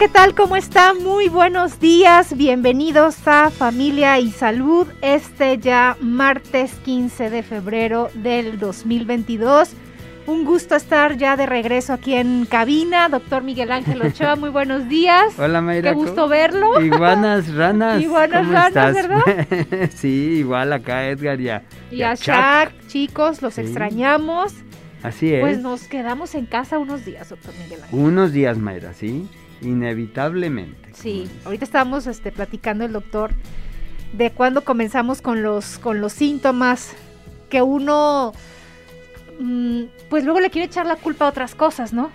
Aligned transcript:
¿Qué 0.00 0.08
tal? 0.08 0.34
¿Cómo 0.34 0.56
está? 0.56 0.94
Muy 0.94 1.28
buenos 1.28 1.78
días. 1.78 2.34
Bienvenidos 2.34 3.18
a 3.28 3.50
Familia 3.50 4.18
y 4.18 4.30
Salud. 4.30 4.86
Este 5.02 5.58
ya 5.58 5.94
martes 6.00 6.72
15 6.86 7.28
de 7.28 7.42
febrero 7.42 8.08
del 8.14 8.58
2022. 8.58 9.74
Un 10.26 10.46
gusto 10.46 10.74
estar 10.74 11.18
ya 11.18 11.36
de 11.36 11.44
regreso 11.44 11.92
aquí 11.92 12.14
en 12.14 12.46
cabina. 12.46 13.10
Doctor 13.10 13.42
Miguel 13.42 13.70
Ángel 13.70 14.00
Ochoa, 14.06 14.36
muy 14.36 14.48
buenos 14.48 14.88
días. 14.88 15.38
Hola 15.38 15.60
Mayra. 15.60 15.90
Qué 15.90 15.96
gusto 15.96 16.28
verlo. 16.28 16.80
Iguanas, 16.80 17.52
ranas. 17.52 18.00
Iguanas, 18.02 18.46
¿Cómo 18.46 18.52
ranas, 18.54 18.96
estás? 18.96 19.08
¿verdad? 19.08 19.90
sí, 19.94 20.36
igual 20.38 20.72
acá 20.72 21.08
Edgar 21.08 21.38
ya. 21.38 21.62
Y 21.90 22.00
a 22.00 22.14
Shaq, 22.14 22.72
chicos, 22.86 23.42
los 23.42 23.52
Sí. 23.52 23.60
extrañamos. 23.60 24.54
Así 25.02 25.34
es. 25.34 25.42
Pues 25.42 25.60
nos 25.60 25.82
quedamos 25.88 26.34
en 26.34 26.46
casa 26.46 26.78
unos 26.78 27.04
días, 27.04 27.28
doctor 27.28 27.52
Miguel 27.62 27.82
Ángel. 27.82 27.98
Unos 27.98 28.32
días, 28.32 28.56
Mayra, 28.56 28.94
¿sí? 28.94 29.28
Inevitablemente. 29.62 30.90
Sí, 30.92 31.28
ahorita 31.44 31.64
estábamos 31.64 32.06
este, 32.06 32.32
platicando 32.32 32.84
el 32.84 32.92
doctor 32.92 33.32
de 34.12 34.30
cuando 34.30 34.62
comenzamos 34.62 35.22
con 35.22 35.42
los, 35.42 35.78
con 35.78 36.00
los 36.00 36.12
síntomas 36.12 36.92
que 37.48 37.62
uno, 37.62 38.32
mm, 39.38 39.82
pues 40.08 40.24
luego 40.24 40.40
le 40.40 40.50
quiere 40.50 40.66
echar 40.66 40.86
la 40.86 40.96
culpa 40.96 41.26
a 41.26 41.28
otras 41.28 41.54
cosas, 41.54 41.92
¿no? 41.92 42.10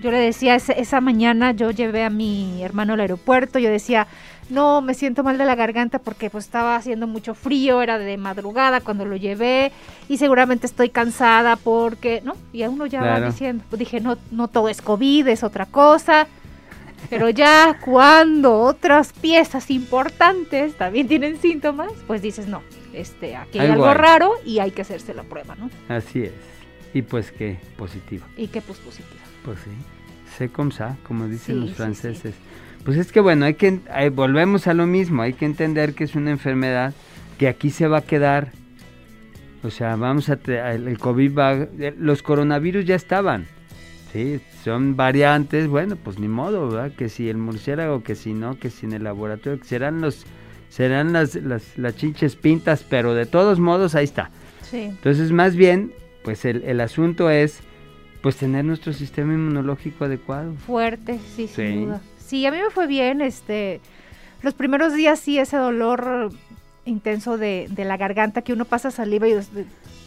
Yo 0.00 0.10
le 0.10 0.18
decía, 0.18 0.54
esa 0.56 1.00
mañana 1.00 1.52
yo 1.52 1.70
llevé 1.70 2.04
a 2.04 2.10
mi 2.10 2.62
hermano 2.62 2.94
al 2.94 3.00
aeropuerto, 3.00 3.58
yo 3.58 3.70
decía, 3.70 4.06
no, 4.50 4.82
me 4.82 4.94
siento 4.94 5.24
mal 5.24 5.38
de 5.38 5.44
la 5.44 5.54
garganta 5.54 5.98
porque 5.98 6.30
pues 6.30 6.44
estaba 6.44 6.76
haciendo 6.76 7.06
mucho 7.06 7.34
frío, 7.34 7.82
era 7.82 7.98
de 7.98 8.16
madrugada 8.16 8.80
cuando 8.80 9.04
lo 9.04 9.16
llevé 9.16 9.72
y 10.08 10.18
seguramente 10.18 10.66
estoy 10.66 10.90
cansada 10.90 11.56
porque, 11.56 12.20
¿no? 12.24 12.36
Y 12.52 12.62
a 12.62 12.70
uno 12.70 12.86
ya 12.86 13.00
va 13.00 13.20
diciendo, 13.20 13.64
pues 13.68 13.80
dije, 13.80 14.00
no, 14.00 14.18
no 14.30 14.48
todo 14.48 14.68
es 14.68 14.82
COVID, 14.82 15.26
es 15.28 15.42
otra 15.42 15.66
cosa. 15.66 16.28
Pero 17.08 17.30
ya 17.30 17.78
cuando 17.84 18.58
otras 18.58 19.12
piezas 19.12 19.70
importantes 19.70 20.74
también 20.76 21.08
tienen 21.08 21.40
síntomas, 21.40 21.92
pues 22.06 22.22
dices, 22.22 22.48
no, 22.48 22.62
este, 22.92 23.36
aquí 23.36 23.58
hay 23.58 23.70
Algo 23.70 23.94
raro 23.94 24.32
y 24.44 24.58
hay 24.58 24.70
que 24.70 24.82
hacerse 24.82 25.14
la 25.14 25.22
prueba, 25.22 25.54
¿no? 25.56 25.70
Así 25.88 26.22
es. 26.22 26.32
Y 26.94 27.02
pues 27.02 27.30
qué, 27.30 27.58
positivo. 27.76 28.24
Y 28.36 28.48
que 28.48 28.60
pues 28.60 28.78
positivo. 28.78 29.20
Pues 29.44 29.58
sí. 29.60 29.70
C'est 30.36 30.52
comme 30.52 30.72
ça, 30.72 30.96
como 31.04 31.28
dicen 31.28 31.54
Sí, 31.54 31.60
los 31.60 31.70
sí, 31.70 31.76
franceses. 31.76 32.34
Pues 32.84 32.98
es 32.98 33.10
que 33.12 33.20
bueno, 33.20 33.46
hay 33.46 33.54
que 33.54 33.80
eh, 33.96 34.10
volvemos 34.10 34.66
a 34.66 34.74
lo 34.74 34.86
mismo, 34.86 35.22
hay 35.22 35.32
que 35.32 35.44
entender 35.44 35.94
que 35.94 36.04
es 36.04 36.14
una 36.14 36.30
enfermedad 36.30 36.94
que 37.38 37.48
aquí 37.48 37.70
se 37.70 37.88
va 37.88 37.98
a 37.98 38.02
quedar. 38.02 38.52
O 39.62 39.70
sea, 39.70 39.96
vamos 39.96 40.28
a 40.28 40.38
el 40.72 40.98
COVID 40.98 41.36
va 41.36 41.52
eh, 41.54 41.94
los 41.98 42.22
coronavirus 42.22 42.84
ya 42.84 42.94
estaban. 42.94 43.46
Sí, 44.12 44.40
son 44.64 44.96
variantes, 44.96 45.68
bueno, 45.68 45.96
pues 45.96 46.18
ni 46.18 46.28
modo, 46.28 46.68
¿verdad? 46.70 46.92
Que 46.96 47.08
si 47.08 47.28
el 47.28 47.36
murciélago, 47.36 48.02
que 48.02 48.14
si 48.14 48.32
no, 48.34 48.58
que 48.58 48.70
si 48.70 48.86
en 48.86 48.92
el 48.92 49.04
laboratorio, 49.04 49.58
que 49.60 49.66
serán 49.66 50.00
los 50.00 50.24
serán 50.68 51.12
las 51.12 51.34
las, 51.36 51.76
las 51.78 51.96
chinches 51.96 52.36
pintas, 52.36 52.84
pero 52.88 53.14
de 53.14 53.26
todos 53.26 53.58
modos 53.58 53.94
ahí 53.94 54.04
está. 54.04 54.30
Sí. 54.62 54.82
Entonces, 54.82 55.32
más 55.32 55.54
bien, 55.56 55.92
pues 56.24 56.44
el, 56.44 56.62
el 56.64 56.80
asunto 56.80 57.30
es 57.30 57.60
pues 58.22 58.36
tener 58.36 58.64
nuestro 58.64 58.92
sistema 58.92 59.32
inmunológico 59.34 60.04
adecuado. 60.04 60.54
Fuerte, 60.66 61.18
sí, 61.36 61.46
sin 61.48 61.48
Sí. 61.48 61.84
duda. 61.84 62.00
Sí, 62.18 62.46
a 62.46 62.50
mí 62.50 62.58
me 62.58 62.70
fue 62.70 62.86
bien, 62.88 63.20
este, 63.20 63.80
los 64.42 64.54
primeros 64.54 64.94
días 64.94 65.20
sí, 65.20 65.38
ese 65.38 65.56
dolor 65.56 66.30
intenso 66.84 67.38
de, 67.38 67.68
de 67.70 67.84
la 67.84 67.96
garganta 67.96 68.42
que 68.42 68.52
uno 68.52 68.64
pasa 68.64 68.90
saliva 68.90 69.28
y 69.28 69.34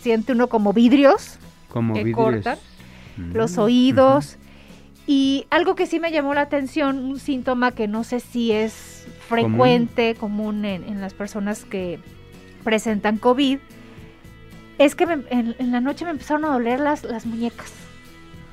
siente 0.01 0.33
uno 0.33 0.47
como 0.47 0.73
vidrios, 0.73 1.37
Como 1.69 1.93
Que 1.93 2.03
vidrios. 2.03 2.17
cortan 2.25 2.57
Mm, 3.19 3.35
los 3.35 3.57
oídos. 3.57 4.37
Y 5.07 5.45
algo 5.49 5.75
que 5.75 5.87
sí 5.87 5.99
me 5.99 6.11
llamó 6.11 6.33
la 6.33 6.41
atención, 6.41 6.99
un 6.99 7.19
síntoma 7.19 7.71
que 7.71 7.87
no 7.87 8.03
sé 8.03 8.19
si 8.19 8.51
es 8.51 9.07
frecuente, 9.27 10.15
común, 10.15 10.65
en, 10.65 10.83
en 10.83 11.01
las 11.01 11.13
personas 11.13 11.65
que 11.65 11.99
presentan 12.63 13.17
COVID, 13.17 13.57
es 14.77 14.95
que 14.95 15.05
me- 15.05 15.23
en, 15.29 15.55
en 15.57 15.71
la 15.71 15.81
noche 15.81 16.05
me 16.05 16.11
empezaron 16.11 16.45
a 16.45 16.49
doler 16.49 16.79
las, 16.79 17.03
las 17.03 17.25
muñecas. 17.25 17.71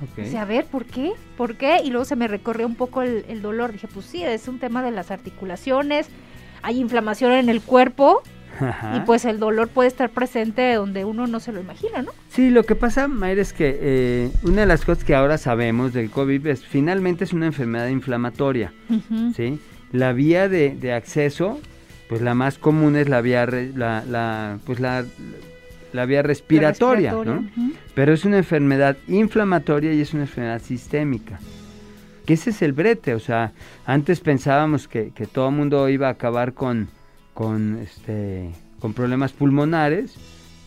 ujú, 0.03 0.13
ok. 0.23 0.27
O 0.27 0.31
sea, 0.31 0.43
a 0.43 0.45
ver, 0.47 0.65
¿por 0.67 0.87
qué? 0.87 1.13
¿Por 1.37 1.57
qué? 1.57 1.81
Y 1.85 1.91
luego 1.91 2.05
se 2.05 2.17
me 2.17 2.27
recorrió 2.27 2.67
un 2.67 2.75
poco 2.75 3.03
el, 3.03 3.25
el 3.29 3.43
dolor. 3.43 3.73
Dije, 3.73 3.89
pues 3.89 4.07
sí, 4.07 4.23
es 4.23 4.49
un 4.49 4.59
tema 4.59 4.83
de 4.83 4.91
las 4.93 5.11
articulaciones, 5.11 6.09
hay 6.63 6.81
inflamación 6.81 7.33
en 7.33 7.49
el 7.51 7.61
cuerpo 7.61 8.23
Ajá. 8.61 8.97
y 8.97 9.01
pues 9.07 9.25
el 9.25 9.39
dolor 9.39 9.69
puede 9.69 9.89
estar 9.89 10.11
presente 10.11 10.75
donde 10.75 11.05
uno 11.05 11.27
no 11.27 11.41
se 11.41 11.53
lo 11.53 11.61
imagina, 11.61 12.03
¿no? 12.03 12.13
Sí, 12.31 12.51
lo 12.51 12.65
que 12.65 12.75
pasa, 12.75 13.09
Mayra, 13.09 13.43
es 13.43 13.53
que 13.53 13.79
eh, 13.81 14.31
una 14.43 14.63
de 14.63 14.67
las 14.67 14.85
cosas 14.85 15.05
que 15.05 15.15
ahora 15.15 15.39
sabemos 15.39 15.93
del 15.93 16.11
COVID 16.11 16.47
es 16.47 16.65
finalmente 16.65 17.25
es 17.25 17.33
una 17.33 17.47
enfermedad 17.47 17.89
inflamatoria. 17.89 18.73
¿sí? 19.37 19.59
La 19.93 20.13
vía 20.13 20.49
de, 20.49 20.75
de 20.75 20.93
acceso, 20.93 21.61
pues 22.09 22.21
la 22.23 22.35
más 22.35 22.59
común 22.59 22.97
es 22.97 23.09
la 23.09 23.21
vía, 23.21 23.47
re- 23.47 23.73
la, 23.75 24.05
la, 24.09 24.59
pues 24.67 24.81
la, 24.81 25.05
la 25.93 26.07
vía 26.07 26.23
respiratoria, 26.23 27.13
La 27.13 27.25
¿no? 27.25 27.45
Pero 27.95 28.13
es 28.13 28.25
una 28.25 28.39
enfermedad 28.39 28.97
inflamatoria 29.09 29.93
y 29.95 30.01
es 30.01 30.13
una 30.13 30.23
enfermedad 30.25 30.61
sistémica. 30.63 31.39
Que 32.27 32.35
ese 32.35 32.51
es 32.51 32.61
el 32.63 32.73
brete, 32.73 33.15
o 33.15 33.21
sea, 33.21 33.53
antes 33.87 34.19
pensábamos 34.21 34.89
que, 34.89 35.13
que 35.15 35.27
todo 35.27 35.49
el 35.49 35.55
mundo 35.55 35.89
iba 35.89 36.09
a 36.09 36.11
acabar 36.11 36.53
con, 36.55 36.89
con, 37.37 37.79
este, 37.83 38.49
con 38.81 38.95
problemas 38.95 39.33
pulmonares 39.35 40.15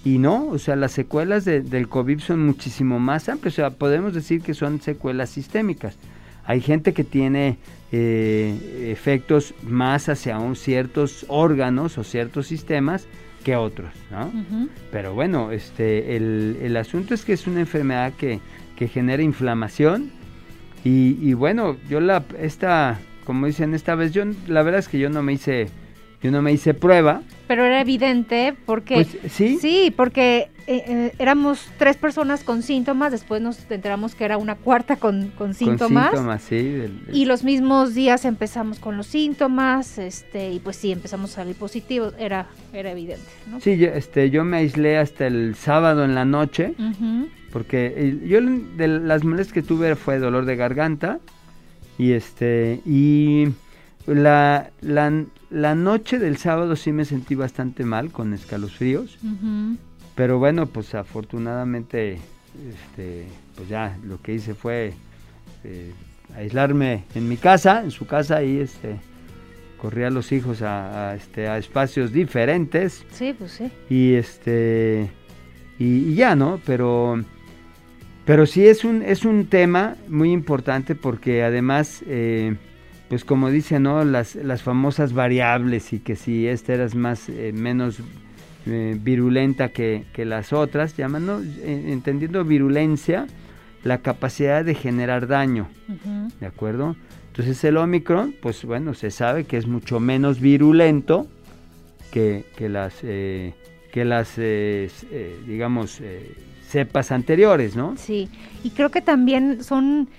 y 0.06 0.20
no, 0.20 0.48
o 0.50 0.60
sea, 0.60 0.76
las 0.76 0.92
secuelas 0.92 1.44
de- 1.44 1.62
del 1.62 1.90
COVID 1.90 2.20
son 2.20 2.46
muchísimo 2.46 3.00
más 3.00 3.28
amplias, 3.28 3.56
o 3.56 3.58
sea, 3.58 3.70
podemos 3.72 4.14
decir 4.14 4.42
que 4.44 4.54
son 4.54 4.80
secuelas 4.80 5.32
sistémicas. 5.32 5.98
Hay 6.46 6.62
gente 6.62 6.94
que 6.94 7.04
tiene 7.04 7.58
eh, 7.92 8.88
efectos 8.92 9.56
más 9.64 10.10
hacia 10.10 10.38
un- 10.38 10.56
ciertos 10.56 11.26
órganos 11.28 11.98
o 11.98 12.04
ciertos 12.04 12.46
sistemas 12.46 13.08
que 13.44 13.56
otros, 13.56 13.92
¿no? 14.12 14.32
Pero 14.92 15.16
bueno, 15.16 15.52
este, 15.52 16.16
el, 16.16 16.58
el 16.62 16.78
asunto 16.78 17.16
es 17.16 17.26
que 17.26 17.34
es 17.34 17.48
una 17.48 17.62
enfermedad 17.62 18.14
que, 18.14 18.42
que 18.76 18.88
genera 18.88 19.24
inflamación 19.24 20.12
y, 20.86 21.18
y 21.20 21.34
bueno, 21.34 21.78
yo 21.90 22.00
la, 22.00 22.24
esta, 22.40 23.00
como 23.26 23.48
dicen 23.48 23.74
esta 23.74 23.96
vez, 23.96 24.12
yo 24.12 24.24
la 24.48 24.62
verdad 24.62 24.80
es 24.80 24.88
que 24.88 25.00
yo 25.00 25.10
no 25.10 25.24
me 25.24 25.34
hice, 25.34 25.68
yo 26.22 26.32
no 26.32 26.42
me 26.42 26.52
hice 26.52 26.74
prueba, 26.74 27.22
Pero 27.48 27.64
era 27.66 27.80
evidente 27.82 28.54
porque... 28.66 28.96
pues 28.96 29.32
sí, 29.34 29.58
Sí, 29.60 29.94
porque 29.96 30.50
eh, 30.68 30.84
eh, 30.88 31.14
éramos 31.18 31.66
tres 31.78 31.96
personas 31.98 32.44
con 32.44 32.62
síntomas, 32.62 33.12
después 33.12 33.42
nos 33.42 33.60
enteramos 33.72 34.14
que 34.16 34.26
era 34.26 34.38
una 34.38 34.56
cuarta 34.56 34.98
con, 34.98 35.30
con 35.30 35.48
con 35.48 35.54
síntomas. 35.56 36.10
síntomas, 36.12 36.42
sí, 36.44 36.56
del- 36.62 37.06
del- 37.06 37.16
Y 37.16 37.26
los 37.26 37.44
mismos 37.44 37.96
días 37.96 38.26
empezamos 38.26 38.80
con 38.80 38.98
los 38.98 39.08
síntomas, 39.08 39.98
este, 39.98 40.52
y 40.52 40.60
pues 40.60 40.76
sí, 40.76 40.92
empezamos 40.92 41.32
a 41.32 41.36
salir 41.36 41.56
positivos, 41.56 42.14
era, 42.20 42.48
era 42.74 42.92
evidente, 42.92 43.26
¿no? 43.50 43.60
sí, 43.62 43.78
yo, 43.78 43.88
este, 43.88 44.30
yo 44.30 44.44
me 44.44 44.58
aislé 44.58 44.98
hasta 44.98 45.26
el 45.26 45.56
sábado 45.56 46.04
en 46.06 46.14
la 46.16 46.26
noche, 46.26 46.74
porque 47.52 47.94
eh, 47.96 48.20
yo 48.28 48.40
de 48.42 48.88
las 48.88 49.24
molestias 49.24 49.54
que 49.54 49.62
tuve 49.64 49.96
fue 49.96 50.20
dolor 50.20 50.46
de 50.46 50.56
garganta 50.56 51.20
y 51.98 52.12
este 52.12 52.80
y 52.86 53.48
la, 54.08 54.72
la, 54.82 55.24
la 55.50 55.76
noche 55.76 56.20
del 56.20 56.38
sábado 56.38 56.76
sí 56.76 56.92
me 56.92 57.06
sentí 57.06 57.36
bastante 57.36 57.84
mal 57.84 58.12
con 58.12 58.34
escalofríos. 58.34 59.18
Pero 60.16 60.40
bueno 60.40 60.66
pues 60.66 60.96
afortunadamente 60.96 62.18
este 62.68 63.28
pues 63.56 63.70
ya 63.70 63.98
lo 64.04 64.22
que 64.22 64.34
hice 64.34 64.54
fue 64.54 64.94
eh, 65.64 65.92
aislarme 66.36 67.06
en 67.16 67.30
mi 67.30 67.38
casa 67.38 67.82
en 67.84 67.92
su 67.92 68.06
casa 68.06 68.44
y 68.44 68.60
este 68.60 68.98
corrí 69.78 70.04
a 70.04 70.10
los 70.10 70.32
hijos 70.34 70.62
a, 70.62 71.12
a, 71.12 71.16
este 71.16 71.48
a 71.48 71.58
espacios 71.58 72.12
diferentes. 72.12 73.06
Sí, 73.12 73.34
pues 73.38 73.52
sí. 73.54 73.72
y 73.90 74.14
este 74.16 75.10
y, 75.78 75.86
y 76.12 76.16
ya 76.16 76.36
no 76.36 76.60
pero 76.66 77.24
pero 78.26 78.46
sí 78.46 78.68
es 78.68 78.84
un 78.84 79.02
es 79.02 79.24
un 79.24 79.46
tema 79.46 79.96
muy 80.10 80.32
importante 80.34 80.96
porque 80.96 81.44
además 81.44 82.04
eh, 82.08 82.56
pues 83.10 83.26
como 83.26 83.50
dice 83.50 83.80
no 83.80 84.04
las 84.04 84.36
las 84.36 84.62
famosas 84.62 85.14
variables 85.14 85.94
y 85.94 86.00
que 86.00 86.16
si 86.16 86.48
esta 86.48 86.74
eras 86.74 86.96
más 86.96 87.28
eh, 87.30 87.52
menos 87.54 88.00
eh, 88.66 88.98
virulenta 89.02 89.70
que, 89.70 90.06
que 90.14 90.26
las 90.26 90.54
otras 90.54 90.96
llaman 90.96 91.26
¿no? 91.26 91.42
Eh, 91.42 91.86
entendiendo 91.88 92.44
virulencia 92.46 93.28
la 93.84 94.00
capacidad 94.00 94.64
de 94.66 94.76
generar 94.76 95.28
daño. 95.28 95.68
¿de 96.40 96.46
acuerdo? 96.46 96.96
Entonces 97.28 97.64
el 97.64 97.78
Omicron, 97.78 98.36
pues 98.42 98.66
bueno, 98.66 98.94
se 98.94 99.12
sabe 99.12 99.46
que 99.46 99.58
es 99.58 99.68
mucho 99.68 100.00
menos 100.00 100.42
virulento 100.42 101.28
que, 102.12 102.46
que 102.58 102.70
las, 102.70 102.96
eh, 103.04 103.54
que 103.92 104.04
las 104.04 104.38
eh, 104.38 104.90
eh, 105.12 105.40
digamos, 105.48 106.02
cepas 106.68 107.12
anteriores, 107.12 107.76
¿no? 107.76 107.96
Sí, 107.98 108.30
y 108.64 108.72
creo 108.72 108.90
que 108.90 109.02
también 109.02 109.64
son, 109.64 110.10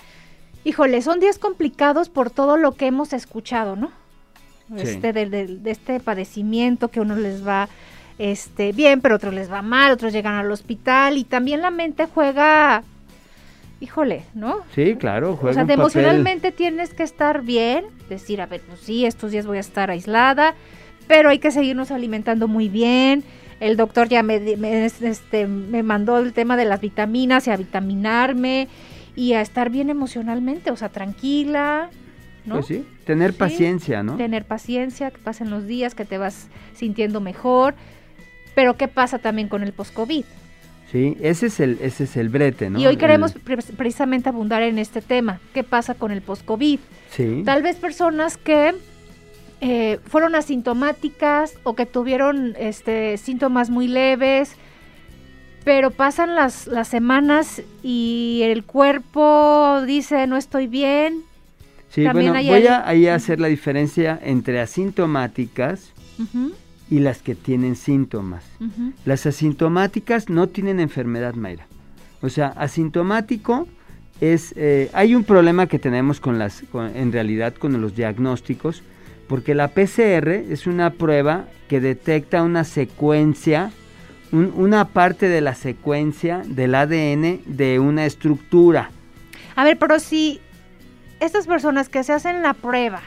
híjole, 0.65 1.03
son 1.03 1.21
días 1.21 1.39
complicados 1.39 2.09
por 2.09 2.31
todo 2.31 2.57
lo 2.57 2.73
que 2.73 2.87
hemos 2.87 3.13
escuchado, 3.13 3.77
¿no? 3.77 3.91
Este, 4.77 5.13
de, 5.13 5.27
de, 5.27 5.71
este 5.71 5.99
padecimiento 5.99 6.89
que 6.89 7.01
uno 7.01 7.17
les 7.17 7.45
va 7.47 7.69
este, 8.19 8.71
bien, 8.71 9.01
pero 9.01 9.17
otros 9.17 9.35
les 9.35 9.51
va 9.51 9.63
mal, 9.63 9.91
otros 9.91 10.13
llegan 10.13 10.35
al 10.35 10.51
hospital 10.53 11.19
y 11.19 11.25
también 11.25 11.61
la 11.61 11.73
mente 11.73 12.07
juega 12.07 12.85
híjole, 13.81 14.25
¿no? 14.35 14.59
Sí, 14.75 14.95
claro, 14.97 15.37
juega 15.37 15.63
O 15.63 15.67
sea, 15.67 15.75
emocionalmente 15.75 16.53
tienes 16.53 16.93
que 16.93 17.03
estar 17.03 17.43
bien, 17.43 17.87
decir, 18.09 18.41
a 18.41 18.47
ver, 18.47 18.61
pues 18.61 18.81
sí, 18.81 19.07
estos 19.07 19.33
días 19.33 19.47
voy 19.47 19.57
a 19.57 19.61
estar 19.61 19.91
aislada, 19.91 20.55
pero 21.09 21.31
hay 21.31 21.39
que 21.39 21.51
seguirnos 21.51 21.91
alimentando 21.91 22.47
muy 22.47 22.69
bien. 22.69 23.25
El 23.59 23.77
doctor 23.77 24.09
ya 24.09 24.23
me, 24.23 24.37
este, 25.01 25.47
me 25.47 25.83
mandó 25.83 26.19
el 26.19 26.33
tema 26.33 26.57
de 26.57 26.67
las 26.67 26.81
vitaminas 26.81 27.47
y 27.47 27.51
a 27.51 27.57
vitaminarme 27.57 28.69
y 29.21 29.35
a 29.35 29.43
estar 29.43 29.69
bien 29.69 29.91
emocionalmente, 29.91 30.71
o 30.71 30.77
sea, 30.77 30.89
tranquila, 30.89 31.91
¿no? 32.47 32.55
Pues 32.55 32.69
sí, 32.69 32.87
tener 33.05 33.35
paciencia, 33.35 34.03
¿no? 34.03 34.17
Tener 34.17 34.47
paciencia, 34.47 35.11
que 35.11 35.19
pasen 35.19 35.51
los 35.51 35.67
días, 35.67 35.95
que 35.95 36.07
te 36.07 36.17
vas 36.17 36.49
sintiendo 36.73 37.21
mejor. 37.21 37.75
Pero 38.55 38.79
¿qué 38.79 38.89
pasa 38.89 39.19
también 39.19 39.49
con 39.49 39.63
el 39.63 39.75
post-COVID? 39.75 40.25
Sí, 40.91 41.19
ese 41.21 41.49
es 41.49 41.61
el, 41.61 41.77
ese 41.83 42.05
es 42.05 42.17
el 42.17 42.31
brete, 42.31 42.71
¿no? 42.71 42.81
Y 42.81 42.87
hoy 42.87 42.97
queremos 42.97 43.35
precisamente 43.77 44.31
abundar 44.31 44.63
en 44.63 44.79
este 44.79 45.03
tema. 45.03 45.39
¿Qué 45.53 45.65
pasa 45.65 45.93
con 45.93 46.13
el 46.13 46.23
post-COVID? 46.23 46.81
Sí. 47.11 47.43
Tal 47.45 47.63
vez 47.63 47.77
personas 47.77 48.39
que 48.39 48.73
eh, 49.61 49.99
fueron 50.07 50.35
asintomáticas 50.35 51.59
o 51.65 51.75
que 51.75 51.85
tuvieron 51.85 52.55
este, 52.59 53.19
síntomas 53.19 53.69
muy 53.69 53.87
leves, 53.87 54.57
pero 55.65 55.91
pasan 55.91 56.35
las, 56.35 56.67
las 56.67 56.89
semanas 56.89 57.63
y 57.83 58.41
el 58.45 58.65
cuerpo 58.65 59.83
dice 59.87 60.27
no 60.27 60.37
estoy 60.37 60.67
bien. 60.67 61.23
Sí, 61.91 62.07
bueno, 62.07 62.33
voy 62.33 62.67
a 62.67 62.87
ahí 62.87 63.09
hacer 63.09 63.41
la 63.41 63.49
diferencia 63.49 64.19
entre 64.23 64.61
asintomáticas 64.61 65.93
y 66.89 67.01
las 67.01 67.21
que 67.21 67.35
tienen 67.35 67.75
síntomas. 67.75 68.45
Las 69.05 69.27
asintomáticas 69.27 70.29
no 70.29 70.49
tienen 70.49 70.79
enfermedad, 70.79 71.35
Mayra. 71.35 71.67
O 72.23 72.29
sea, 72.29 72.49
asintomático 72.49 73.67
es... 74.21 74.55
Eh, 74.57 74.89
hay 74.93 75.17
un 75.17 75.25
problema 75.25 75.67
que 75.67 75.79
tenemos 75.79 76.21
con 76.21 76.39
las, 76.39 76.63
en 76.95 77.11
realidad 77.11 77.55
con 77.55 77.81
los 77.81 77.97
diagnósticos, 77.97 78.83
porque 79.27 79.55
la 79.55 79.69
PCR 79.69 80.29
es 80.29 80.67
una 80.67 80.91
prueba 80.91 81.47
que 81.69 81.81
detecta 81.81 82.43
una 82.43 82.65
secuencia, 82.65 83.73
una 84.33 84.87
parte 84.87 85.29
de 85.29 85.41
la 85.41 85.55
secuencia 85.55 86.43
del 86.47 86.75
ADN 86.75 87.41
de 87.47 87.79
una 87.79 88.07
estructura. 88.07 88.91
A 89.57 89.65
ver, 89.65 89.79
pero 89.79 89.99
si 89.99 90.41
estas 91.21 91.47
personas 91.47 91.89
que 91.89 92.03
se 92.05 92.13
hacen 92.13 92.43
la 92.43 92.55
prueba 92.55 93.01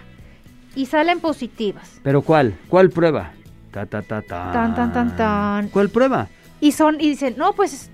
y 0.75 0.86
salen 0.86 1.20
positivas. 1.20 2.00
¿Pero 2.04 2.22
cuál? 2.22 2.56
¿Cuál 2.68 2.90
prueba? 2.90 3.31
Ta, 3.72 3.86
ta, 3.86 4.02
ta, 4.02 4.22
Tan, 4.22 4.75
tan, 4.75 4.94
tan, 4.94 5.16
tan. 5.16 5.68
¿Cuál 5.70 5.90
prueba? 5.90 6.28
Y 6.62 6.72
son, 6.72 7.02
y 7.02 7.10
dicen, 7.10 7.36
no, 7.38 7.54
pues 7.54 7.90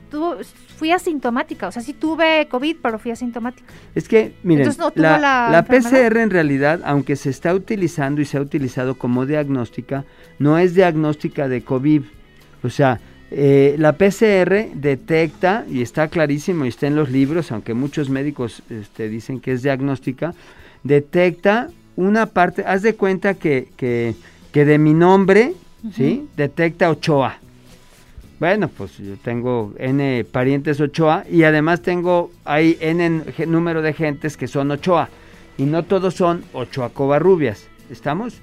fui 0.75 0.91
asintomática. 0.91 1.67
O 1.67 1.71
sea, 1.71 1.81
sí 1.81 1.93
tuve 1.93 2.47
COVID, 2.49 2.77
pero 2.81 2.99
fui 2.99 3.11
asintomática. 3.11 3.67
Es 3.95 4.07
que, 4.07 4.35
miren, 4.43 4.69
la, 4.95 5.65
PCR 5.67 6.17
en 6.17 6.29
realidad, 6.29 6.81
aunque 6.83 7.15
se 7.15 7.29
está 7.29 7.53
utilizando 7.53 8.21
y 8.21 8.25
se 8.25 8.37
ha 8.37 8.41
utilizado 8.41 8.95
como 8.95 9.25
diagnóstica, 9.25 10.05
no 10.37 10.57
es 10.57 10.75
diagnóstica 10.75 11.47
de 11.47 11.63
COVID. 11.63 12.03
O 12.63 12.69
sea, 12.69 12.99
eh, 13.31 13.75
la 13.77 13.93
PCR 13.93 14.69
detecta, 14.73 15.65
y 15.69 15.81
está 15.81 16.07
clarísimo, 16.07 16.65
y 16.65 16.69
está 16.69 16.87
en 16.87 16.95
los 16.95 17.09
libros, 17.09 17.51
aunque 17.51 17.73
muchos 17.73 18.09
médicos 18.09 18.63
este, 18.69 19.09
dicen 19.09 19.39
que 19.39 19.53
es 19.53 19.63
diagnóstica, 19.63 20.33
detecta 20.83 21.69
una 21.95 22.27
parte, 22.27 22.63
haz 22.65 22.81
de 22.81 22.95
cuenta 22.95 23.33
que, 23.33 23.67
que, 23.77 24.15
que 24.51 24.65
de 24.65 24.77
mi 24.77 24.93
nombre 24.93 25.53
¿sí? 25.93 26.27
Detecta 26.35 26.89
Ochoa. 26.89 27.37
Bueno, 28.39 28.69
pues 28.69 28.97
yo 28.97 29.17
tengo 29.17 29.73
N 29.77 30.23
parientes 30.25 30.79
Ochoa 30.79 31.25
y 31.29 31.43
además 31.43 31.81
tengo 31.81 32.31
hay 32.45 32.77
N 32.79 33.23
número 33.47 33.81
de 33.81 33.93
gentes 33.93 34.37
que 34.37 34.47
son 34.47 34.71
Ochoa 34.71 35.09
y 35.57 35.63
no 35.63 35.83
todos 35.83 36.15
son 36.15 36.43
Ochoa 36.53 36.89
Covarrubias. 36.89 37.67
¿Estamos? 37.89 38.39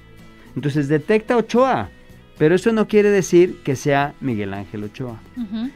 Entonces 0.55 0.87
detecta 0.87 1.37
Ochoa, 1.37 1.89
pero 2.37 2.55
eso 2.55 2.71
no 2.71 2.87
quiere 2.87 3.09
decir 3.09 3.59
que 3.63 3.75
sea 3.75 4.13
Miguel 4.21 4.53
Ángel 4.53 4.83
Ochoa. 4.83 5.19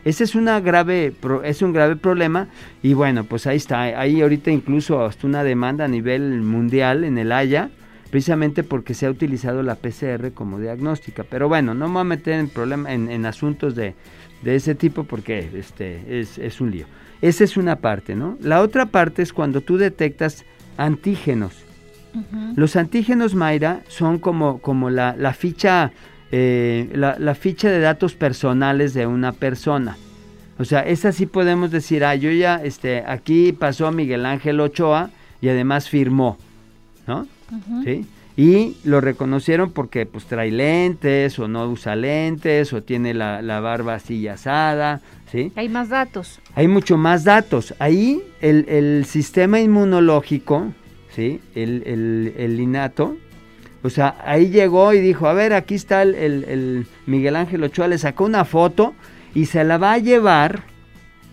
Ese 0.05 0.23
es 0.23 0.35
una 0.35 0.59
grave 0.59 1.13
es 1.43 1.61
un 1.61 1.73
grave 1.73 1.95
problema 1.95 2.47
y 2.83 2.93
bueno, 2.93 3.23
pues 3.23 3.47
ahí 3.47 3.57
está, 3.57 3.81
ahí 3.81 4.21
ahorita 4.21 4.51
incluso 4.51 5.03
hasta 5.03 5.27
una 5.27 5.43
demanda 5.43 5.85
a 5.85 5.87
nivel 5.87 6.41
mundial 6.41 7.03
en 7.03 7.17
el 7.17 7.31
Haya 7.31 7.69
precisamente 8.11 8.63
porque 8.63 8.93
se 8.93 9.07
ha 9.07 9.09
utilizado 9.09 9.63
la 9.63 9.75
PCR 9.75 10.33
como 10.33 10.59
diagnóstica. 10.59 11.23
Pero 11.23 11.47
bueno, 11.47 11.73
no 11.73 11.87
me 11.87 11.93
voy 11.93 12.01
a 12.01 12.03
meter 12.03 12.39
en, 12.39 12.49
problema, 12.49 12.93
en, 12.93 13.25
asuntos 13.25 13.73
de, 13.73 13.95
ese 14.45 14.75
tipo 14.75 15.05
porque 15.05 15.49
este, 15.55 16.19
es, 16.19 16.61
un 16.61 16.71
lío. 16.71 16.85
Esa 17.21 17.43
es 17.45 17.57
una 17.57 17.77
parte, 17.77 18.15
¿no? 18.15 18.37
La 18.41 18.61
otra 18.61 18.87
parte 18.87 19.21
es 19.21 19.33
cuando 19.33 19.61
tú 19.61 19.77
detectas 19.77 20.45
antígenos. 20.77 21.63
Los 22.57 22.75
antígenos, 22.75 23.35
Mayra, 23.35 23.83
son 23.87 24.19
como, 24.19 24.59
como 24.59 24.89
la, 24.89 25.33
ficha, 25.33 25.93
eh, 26.31 26.89
la, 26.93 27.35
ficha 27.35 27.69
de 27.69 27.79
datos 27.79 28.13
personales 28.13 28.93
de 28.93 29.05
una 29.05 29.33
persona. 29.33 29.97
O 30.57 30.65
sea, 30.65 30.81
esa 30.81 31.11
sí 31.11 31.25
podemos 31.25 31.71
decir, 31.71 32.05
ah, 32.05 32.15
yo 32.15 32.31
ya, 32.31 32.61
este, 32.63 33.03
aquí 33.05 33.51
pasó 33.51 33.91
Miguel 33.91 34.25
Ángel 34.25 34.59
Ochoa 34.59 35.09
y 35.41 35.49
además 35.49 35.89
firmó, 35.89 36.37
¿no? 37.07 37.27
¿sí? 37.83 38.05
Y 38.37 38.77
lo 38.85 39.01
reconocieron 39.01 39.71
porque 39.71 40.05
pues 40.05 40.25
trae 40.25 40.51
lentes 40.51 41.37
o 41.37 41.47
no 41.47 41.67
usa 41.67 41.95
lentes 41.95 42.71
o 42.73 42.81
tiene 42.81 43.13
la, 43.13 43.59
barba 43.59 43.95
así 43.95 44.27
asada, 44.27 45.01
¿sí? 45.31 45.51
Hay 45.55 45.67
más 45.67 45.89
datos. 45.89 46.39
Hay 46.55 46.67
mucho 46.67 46.97
más 46.97 47.23
datos. 47.23 47.73
Ahí 47.79 48.23
el, 48.39 49.05
sistema 49.05 49.59
inmunológico, 49.59 50.71
¿sí? 51.13 51.41
El, 51.55 51.83
el, 51.85 52.33
el, 52.37 52.59
innato, 52.59 53.17
o 53.83 53.89
sea, 53.89 54.15
ahí 54.23 54.49
llegó 54.49 54.93
y 54.93 54.99
dijo, 54.99 55.27
a 55.27 55.33
ver, 55.33 55.53
aquí 55.53 55.75
está 55.75 56.03
el, 56.03 56.85
Miguel 57.05 57.35
Ángel 57.35 57.63
Ochoa, 57.63 57.87
le 57.87 57.97
sacó 57.97 58.25
una 58.25 58.45
foto 58.45 58.93
y 59.33 59.45
se 59.47 59.63
la 59.63 59.77
va 59.77 59.93
a 59.93 59.97
llevar 59.97 60.63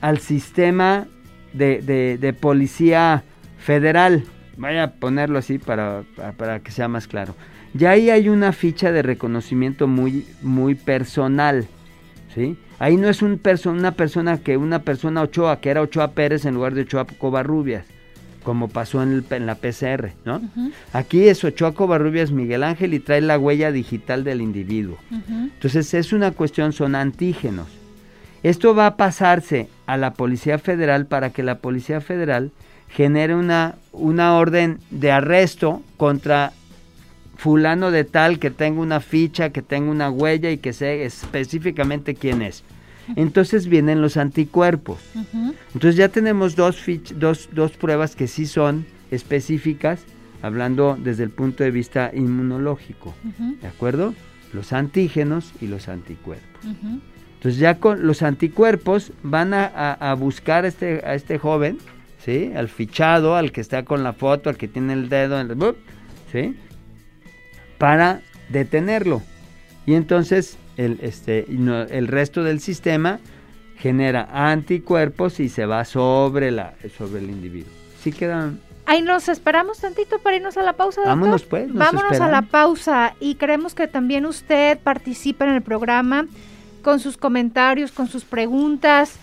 al 0.00 0.18
sistema 0.18 1.06
de, 1.52 2.18
de, 2.18 2.32
policía 2.32 3.24
federal, 3.58 4.24
Vaya 4.56 4.82
a 4.82 4.90
ponerlo 4.90 5.38
así 5.38 5.58
para, 5.58 6.02
para, 6.36 6.58
que 6.60 6.72
sea 6.72 6.88
más 6.88 7.06
claro. 7.06 7.36
Ya 7.74 7.90
ahí 7.90 8.10
hay 8.10 8.28
una 8.28 8.52
ficha 8.52 8.90
de 8.90 9.02
reconocimiento 9.02 9.86
muy, 9.86 10.26
muy 10.42 10.74
personal. 10.74 11.68
¿sí? 12.34 12.58
Ahí 12.80 12.96
no 12.96 13.08
es 13.08 13.22
un 13.22 13.40
una 13.66 13.92
persona 13.92 14.38
que 14.38 14.56
una 14.56 14.80
persona 14.80 15.22
Ochoa, 15.22 15.60
que 15.60 15.70
era 15.70 15.80
Ochoa 15.80 16.10
Pérez 16.10 16.44
en 16.44 16.54
lugar 16.54 16.74
de 16.74 16.82
Ochoa 16.82 17.06
Covarrubias, 17.06 17.86
como 18.48 18.68
pasó 18.68 19.02
en, 19.02 19.26
la 19.44 19.56
PCR, 19.56 20.12
¿no? 20.24 20.40
Aquí 20.94 21.28
es 21.28 21.44
Ochoa 21.44 21.74
Covarrubias 21.74 22.30
Miguel 22.30 22.62
Ángel 22.62 22.94
y 22.94 22.98
trae 22.98 23.20
la 23.20 23.38
huella 23.38 23.72
digital 23.72 24.24
del 24.24 24.40
individuo. 24.40 24.96
Entonces 25.28 25.92
es 25.92 26.14
una 26.14 26.30
cuestión, 26.30 26.72
son 26.72 26.94
antígenos. 26.94 27.66
Esto 28.42 28.74
va 28.74 28.86
a 28.86 28.96
pasarse 28.96 29.68
a 29.84 29.98
la 29.98 30.14
Policía 30.14 30.58
Federal 30.58 31.04
para 31.04 31.28
que 31.28 31.42
la 31.42 31.58
Policía 31.58 32.00
Federal 32.00 32.50
genere 32.88 33.34
una, 33.34 33.74
una 33.92 34.34
orden 34.34 34.78
de 34.90 35.12
arresto 35.12 35.82
contra 35.98 36.54
fulano 37.36 37.90
de 37.90 38.04
tal 38.04 38.38
que 38.38 38.50
tenga 38.50 38.80
una 38.80 39.00
ficha, 39.00 39.50
que 39.50 39.60
tenga 39.60 39.90
una 39.90 40.08
huella 40.08 40.50
y 40.50 40.56
que 40.56 40.72
sé 40.72 41.04
específicamente 41.04 42.14
quién 42.14 42.40
es. 42.40 42.64
Entonces 43.16 43.68
vienen 43.68 44.02
los 44.02 44.16
anticuerpos. 44.16 44.98
Entonces 45.74 45.96
ya 45.96 46.08
tenemos 46.08 46.56
dos, 46.56 46.82
dos, 47.16 47.48
dos 47.52 47.72
pruebas 47.72 48.16
que 48.16 48.28
sí 48.28 48.46
son 48.46 48.86
específicas, 49.10 50.00
hablando 50.42 50.98
desde 51.02 51.24
el 51.24 51.30
punto 51.30 51.64
de 51.64 51.70
vista 51.70 52.10
inmunológico. 52.14 53.14
¿De 53.60 53.68
acuerdo? 53.68 54.14
Los 54.52 54.72
antígenos 54.72 55.52
y 55.60 55.66
los 55.66 55.88
anticuerpos. 55.88 56.64
Entonces 57.34 57.60
ya 57.60 57.78
con 57.78 58.06
los 58.06 58.22
anticuerpos 58.22 59.12
van 59.22 59.54
a, 59.54 59.66
a 59.66 60.14
buscar 60.14 60.64
este, 60.64 61.02
a 61.04 61.14
este 61.14 61.38
joven 61.38 61.78
¿sí? 62.24 62.52
Al 62.54 62.68
fichado, 62.68 63.36
al 63.36 63.52
que 63.52 63.60
está 63.60 63.84
con 63.84 64.02
la 64.02 64.12
foto, 64.12 64.50
al 64.50 64.56
que 64.56 64.68
tiene 64.68 64.92
el 64.92 65.08
dedo, 65.08 65.40
en 65.40 65.50
el, 65.50 65.76
¿sí? 66.32 66.56
Para 67.78 68.20
detenerlo. 68.48 69.22
Y 69.86 69.94
entonces 69.94 70.58
el, 70.78 70.98
este, 71.02 71.46
el 71.50 72.06
resto 72.08 72.42
del 72.42 72.60
sistema 72.60 73.20
genera 73.76 74.28
anticuerpos 74.32 75.40
y 75.40 75.48
se 75.48 75.66
va 75.66 75.84
sobre, 75.84 76.50
la, 76.50 76.74
sobre 76.96 77.20
el 77.20 77.30
individuo. 77.30 77.72
¿Sí 78.02 78.12
queda 78.12 78.52
Ahí 78.86 79.02
nos 79.02 79.28
esperamos 79.28 79.80
tantito 79.80 80.18
para 80.18 80.36
irnos 80.36 80.56
a 80.56 80.62
la 80.62 80.72
pausa. 80.72 81.02
Doctor? 81.02 81.18
Vámonos 81.18 81.42
pues. 81.44 81.74
Vámonos 81.74 82.18
a 82.20 82.28
la 82.28 82.40
pausa 82.40 83.14
y 83.20 83.34
queremos 83.34 83.74
que 83.74 83.86
también 83.86 84.24
usted 84.24 84.78
participe 84.78 85.44
en 85.44 85.50
el 85.50 85.60
programa 85.60 86.26
con 86.80 86.98
sus 86.98 87.18
comentarios, 87.18 87.92
con 87.92 88.08
sus 88.08 88.24
preguntas. 88.24 89.16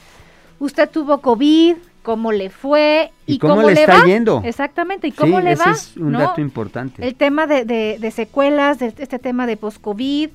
Usted 0.59 0.87
tuvo 0.87 1.19
COVID, 1.19 1.77
cómo 2.03 2.31
le 2.31 2.51
fue 2.51 3.11
y, 3.25 3.39
cómo, 3.39 3.63
le, 3.63 3.73
está 3.73 4.01
va? 4.01 4.05
yendo. 4.05 4.41
Exactamente, 4.45 5.07
y 5.07 5.11
cómo 5.11 5.39
le 5.39 5.53
ese 5.53 5.63
va. 5.63 5.71
es 5.71 5.97
un 5.97 6.13
dato 6.13 6.41
importante. 6.41 7.05
El 7.05 7.15
tema 7.15 7.47
de, 7.47 7.65
de, 7.65 7.97
de 7.99 8.11
secuelas, 8.11 8.77
de 8.77 8.93
este 8.95 9.17
tema 9.17 9.47
de 9.47 9.57
post-COVID, 9.57 10.29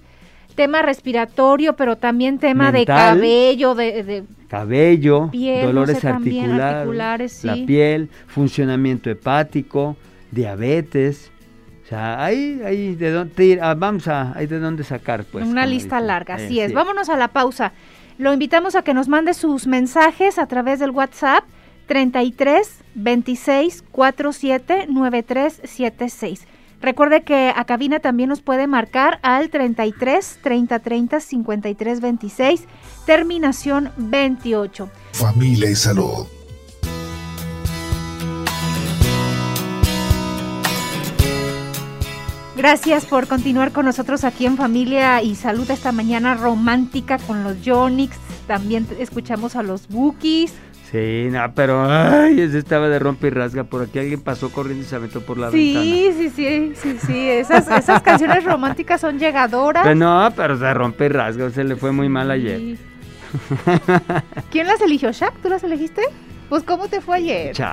tema 0.61 0.83
respiratorio, 0.83 1.75
pero 1.75 1.97
también 1.97 2.39
tema 2.39 2.71
Mental. 2.71 3.19
de 3.19 3.21
cabello, 3.23 3.75
de, 3.75 4.03
de 4.05 4.25
Cabello, 4.49 5.29
Piel, 5.31 5.61
no 5.63 5.67
dolores 5.69 5.99
sé, 5.99 6.09
articulares, 6.09 6.61
articulares, 6.61 7.33
sí. 7.33 7.47
la 7.47 7.55
piel, 7.67 8.11
funcionamiento 8.27 9.09
hepático, 9.09 9.97
diabetes. 10.31 11.31
O 11.85 11.89
sea, 11.89 12.23
ahí, 12.23 12.61
ahí 12.65 12.95
de 12.95 13.11
dónde 13.11 13.45
ir, 13.45 13.59
ah, 13.63 13.75
vamos 13.75 14.07
a, 14.09 14.37
hay 14.37 14.47
de 14.47 14.59
dónde 14.61 14.85
sacar, 14.85 15.25
pues. 15.25 15.47
una 15.47 15.65
lista 15.67 15.99
larga, 16.01 16.39
Eh, 16.39 16.45
así 16.45 16.61
es. 16.61 16.69
sí. 16.69 16.75
Vámonos 16.75 17.09
a 17.09 17.17
la 17.17 17.29
pausa. 17.29 17.73
Lo 18.19 18.33
invitamos 18.35 18.75
a 18.77 18.83
que 18.83 18.93
nos 18.93 19.09
mande 19.09 19.33
sus 19.33 19.67
mensajes 19.67 20.39
a 20.39 20.47
través 20.47 20.79
del 20.79 20.91
WhatsApp 20.91 21.45
33 21.87 22.81
26 22.95 23.83
47 23.91 24.87
93 24.91 25.61
76. 25.65 26.47
Recuerde 26.81 27.23
que 27.23 27.53
a 27.55 27.65
cabina 27.65 28.01
también 28.01 28.31
nos 28.31 28.41
puede 28.41 28.67
marcar 28.67 29.19
al 29.23 29.51
33 29.51 30.39
30 30.43 30.79
30 30.79 31.21
53 31.21 32.01
26, 32.01 32.65
terminación 33.07 33.93
28. 33.97 34.89
Familia 35.13 35.71
y 35.71 35.75
salud. 35.75 36.27
Gracias 42.57 43.07
por 43.07 43.27
continuar 43.27 43.73
con 43.73 43.87
nosotros 43.87 44.23
aquí 44.23 44.45
en 44.45 44.59
Familia 44.59 45.23
y 45.23 45.35
Salud 45.35 45.71
esta 45.71 45.93
mañana 45.93 46.35
romántica 46.35 47.17
con 47.19 47.43
los 47.43 47.63
Yonix. 47.63 48.19
También 48.47 48.87
escuchamos 48.99 49.57
a 49.57 49.63
los 49.63 49.89
Bookies. 49.89 50.53
Sí, 50.91 51.29
no, 51.31 51.53
pero 51.55 51.85
ay, 51.89 52.41
ese 52.41 52.59
estaba 52.59 52.89
de 52.89 52.99
rompe 52.99 53.29
y 53.29 53.31
rasga. 53.31 53.63
Por 53.65 53.83
aquí 53.83 53.99
alguien 54.01 54.21
pasó 54.21 54.51
corriendo 54.51 54.85
y 54.85 54.89
se 54.89 54.97
aventó 54.97 55.21
por 55.21 55.39
la 55.39 55.51
Sí, 55.51 55.75
ventana. 55.75 56.17
sí, 56.17 56.31
sí, 56.35 56.73
sí, 56.75 56.99
sí. 57.07 57.29
Esas, 57.31 57.69
esas 57.71 58.03
canciones 58.03 58.43
románticas 58.45 59.01
son 59.01 59.19
llegadoras. 59.19 59.85
Pero 59.85 59.95
no, 59.95 60.33
pero 60.35 60.59
se 60.59 60.75
rompe 60.75 61.07
y 61.07 61.09
rasga, 61.11 61.49
se 61.51 61.63
le 61.63 61.77
fue 61.77 61.93
muy 61.93 62.09
mal 62.09 62.31
ayer. 62.31 62.59
Sí. 62.59 62.79
¿Quién 64.51 64.67
las 64.67 64.81
eligió, 64.81 65.13
Shaq? 65.13 65.35
¿Tú 65.43 65.49
las 65.49 65.63
elegiste? 65.63 66.03
Pues, 66.49 66.65
¿cómo 66.65 66.89
te 66.89 67.01
fue 67.01 67.19
ayer? 67.19 67.55
Chuck. 67.55 67.67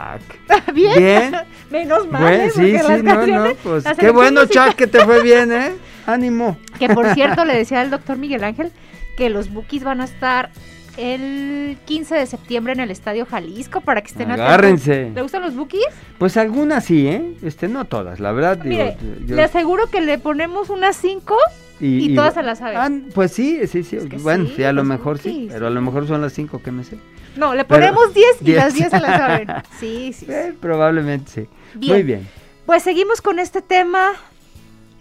¿Bien? 0.73 0.93
Bien. 0.97 1.35
Menos 1.71 2.07
mal, 2.11 2.21
Bueno, 2.21 2.43
¿eh? 2.43 2.49
sí, 2.51 2.59
Porque 2.59 2.77
sí, 2.79 2.83
las 2.87 3.03
no, 3.03 3.25
no, 3.47 3.55
pues 3.63 3.83
las 3.83 3.97
qué 3.97 4.11
bueno, 4.11 4.45
Chuck, 4.45 4.75
que 4.75 4.85
te 4.85 5.03
fue 5.03 5.23
bien, 5.23 5.51
¿eh? 5.51 5.71
Ánimo. 6.05 6.57
Que 6.77 6.89
por 6.89 7.07
cierto, 7.15 7.43
le 7.45 7.55
decía 7.55 7.81
al 7.81 7.89
doctor 7.89 8.17
Miguel 8.17 8.43
Ángel 8.43 8.71
que 9.17 9.29
los 9.31 9.51
Bookies 9.51 9.83
van 9.83 10.01
a 10.01 10.05
estar 10.05 10.51
el 10.97 11.77
15 11.85 12.15
de 12.15 12.25
septiembre 12.25 12.73
en 12.73 12.79
el 12.79 12.91
Estadio 12.91 13.25
Jalisco 13.25 13.81
para 13.81 14.01
que 14.01 14.07
estén 14.07 14.31
atentos. 14.31 14.45
Agárrense. 14.47 15.11
¿Le 15.13 15.21
gustan 15.21 15.41
los 15.43 15.55
Bookies? 15.55 15.85
Pues 16.17 16.37
algunas 16.37 16.85
sí, 16.85 17.07
¿eh? 17.07 17.33
Este, 17.43 17.67
no 17.67 17.85
todas, 17.85 18.19
la 18.19 18.31
verdad. 18.31 18.57
digo, 18.57 18.69
Mire, 18.83 18.97
yo- 19.25 19.35
le 19.35 19.43
aseguro 19.43 19.87
que 19.87 20.01
le 20.01 20.17
ponemos 20.17 20.69
unas 20.69 20.95
5 20.97 21.35
y 21.79 22.15
todas 22.15 22.33
se 22.33 22.41
las 22.43 22.57
saben. 22.59 22.77
Ah, 23.07 23.11
pues 23.13 23.31
sí, 23.31 23.59
sí, 23.67 23.83
sí. 23.83 23.97
Es 23.97 24.05
que 24.05 24.17
bueno, 24.17 24.45
sí, 24.47 24.53
sí, 24.57 24.63
a 24.63 24.73
lo 24.73 24.83
mejor 24.83 25.19
sí, 25.19 25.47
pero 25.51 25.67
a 25.67 25.69
lo 25.69 25.79
mejor 25.81 26.07
son 26.07 26.21
las 26.21 26.33
cinco 26.33 26.61
que 26.61 26.71
me 26.71 26.83
sé. 26.83 26.97
No, 27.35 27.53
le 27.53 27.65
ponemos 27.65 28.15
10 28.15 28.25
y 28.41 28.53
las 28.53 28.73
10 28.73 28.89
10. 28.89 28.91
se 29.01 29.07
las 29.07 29.17
saben. 29.19 29.47
Sí, 29.79 30.11
sí. 30.11 30.25
sí. 30.25 30.31
Eh, 30.31 30.53
probablemente 30.59 31.31
sí. 31.31 31.47
Bien. 31.75 31.93
Muy 31.93 32.01
bien. 32.03 32.27
Pues 32.65 32.81
seguimos 32.81 33.21
con 33.21 33.37
este 33.37 33.61
tema, 33.61 34.13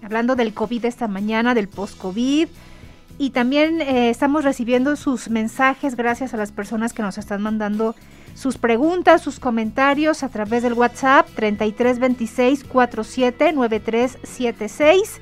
hablando 0.03 0.37
del 0.37 0.53
COVID 0.53 0.85
esta 0.85 1.09
mañana, 1.09 1.55
del 1.55 1.69
post-COVID. 1.69 2.49
Y 3.19 3.31
también 3.31 3.81
eh, 3.81 4.11
estamos 4.11 4.45
recibiendo 4.45 4.95
sus 4.97 5.31
mensajes 5.31 5.97
gracias 5.97 6.35
a 6.35 6.37
las 6.37 6.53
personas 6.53 6.93
que 6.93 7.03
nos 7.03 7.17
están 7.17 7.43
mandando 7.43 7.95
sus 8.35 8.59
preguntas, 8.59 9.23
sus 9.23 9.41
comentarios 9.41 10.23
a 10.23 10.29
través 10.29 10.63
del 10.63 10.75
WhatsApp 10.75 11.27
3326 11.35 12.65
47 12.65 13.53
9376. 13.55 15.21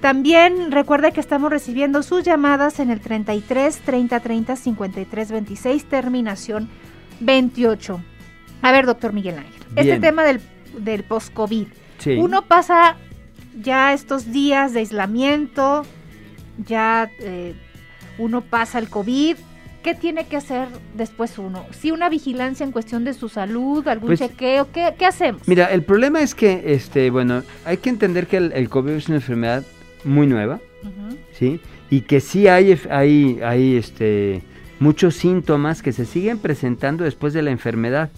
También 0.00 0.70
recuerde 0.70 1.10
que 1.10 1.20
estamos 1.20 1.50
recibiendo 1.50 2.04
sus 2.04 2.22
llamadas 2.22 2.78
en 2.78 2.90
el 2.90 3.00
33 3.00 3.78
30 3.80 4.20
30 4.20 4.56
53 4.56 5.32
26, 5.32 5.84
terminación 5.86 6.68
28. 7.18 8.00
A 8.62 8.72
ver, 8.72 8.86
doctor 8.86 9.12
Miguel 9.12 9.38
Ángel, 9.38 9.62
este 9.74 9.98
tema 9.98 10.22
del, 10.22 10.40
del 10.78 11.02
post-COVID. 11.02 11.66
Sí. 11.98 12.12
Uno 12.12 12.42
pasa 12.42 12.96
ya 13.60 13.92
estos 13.92 14.30
días 14.30 14.72
de 14.72 14.80
aislamiento, 14.80 15.84
ya 16.64 17.10
eh, 17.20 17.54
uno 18.18 18.40
pasa 18.42 18.78
el 18.78 18.88
COVID. 18.88 19.36
¿Qué 19.82 19.94
tiene 19.94 20.26
que 20.26 20.36
hacer 20.36 20.66
después 20.94 21.38
uno? 21.38 21.64
Si 21.70 21.92
una 21.92 22.08
vigilancia 22.08 22.64
en 22.64 22.72
cuestión 22.72 23.04
de 23.04 23.14
su 23.14 23.28
salud, 23.28 23.86
algún 23.86 24.08
Pues, 24.08 24.18
chequeo, 24.18 24.72
¿qué, 24.72 24.94
qué 24.98 25.06
hacemos? 25.06 25.46
Mira, 25.46 25.66
el 25.66 25.84
problema 25.84 26.22
es 26.22 26.34
que, 26.34 26.64
este, 26.74 27.08
bueno, 27.10 27.44
hay 27.64 27.76
que 27.76 27.90
entender 27.90 28.26
que 28.26 28.38
el, 28.38 28.52
el 28.52 28.68
COVID 28.68 28.90
es 28.90 29.06
una 29.06 29.18
enfermedad 29.18 29.62
muy 30.02 30.26
nueva, 30.26 30.58
¿sí? 31.32 31.60
Y 31.88 32.00
que 32.00 32.18
sí 32.20 32.48
hay, 32.48 32.76
hay, 32.90 33.38
hay 33.44 33.76
este, 33.76 34.42
muchos 34.80 35.14
síntomas 35.14 35.82
que 35.82 35.92
se 35.92 36.04
siguen 36.04 36.38
presentando 36.38 37.04
después 37.04 37.32
de 37.32 37.42
la 37.42 37.50
enfermedad. 37.50 38.10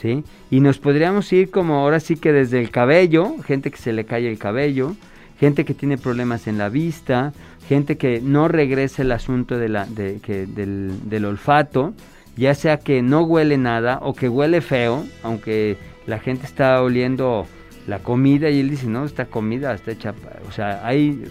¿sí? 0.00 0.24
Y 0.50 0.60
nos 0.60 0.78
podríamos 0.78 1.32
ir 1.32 1.50
como 1.50 1.76
ahora 1.76 2.00
sí 2.00 2.16
que 2.16 2.32
desde 2.32 2.60
el 2.60 2.70
cabello, 2.70 3.36
gente 3.44 3.70
que 3.70 3.78
se 3.78 3.92
le 3.92 4.04
cae 4.04 4.28
el 4.28 4.38
cabello, 4.38 4.96
gente 5.38 5.64
que 5.64 5.74
tiene 5.74 5.98
problemas 5.98 6.46
en 6.46 6.58
la 6.58 6.68
vista, 6.68 7.32
gente 7.68 7.96
que 7.96 8.20
no 8.20 8.48
regresa 8.48 9.02
el 9.02 9.12
asunto 9.12 9.58
de 9.58 9.68
la, 9.68 9.86
de, 9.86 10.20
que, 10.20 10.46
del, 10.46 10.92
del 11.08 11.24
olfato, 11.24 11.94
ya 12.36 12.54
sea 12.54 12.78
que 12.78 13.02
no 13.02 13.22
huele 13.22 13.58
nada 13.58 13.98
o 14.02 14.14
que 14.14 14.28
huele 14.28 14.60
feo, 14.60 15.04
aunque 15.22 15.76
la 16.06 16.18
gente 16.18 16.46
está 16.46 16.82
oliendo 16.82 17.46
la 17.86 17.98
comida 17.98 18.50
y 18.50 18.60
él 18.60 18.70
dice, 18.70 18.86
no, 18.86 19.04
esta 19.04 19.26
comida 19.26 19.72
está 19.74 19.92
hecha, 19.92 20.12
pa-". 20.12 20.38
o 20.48 20.52
sea, 20.52 20.86
hay 20.86 21.24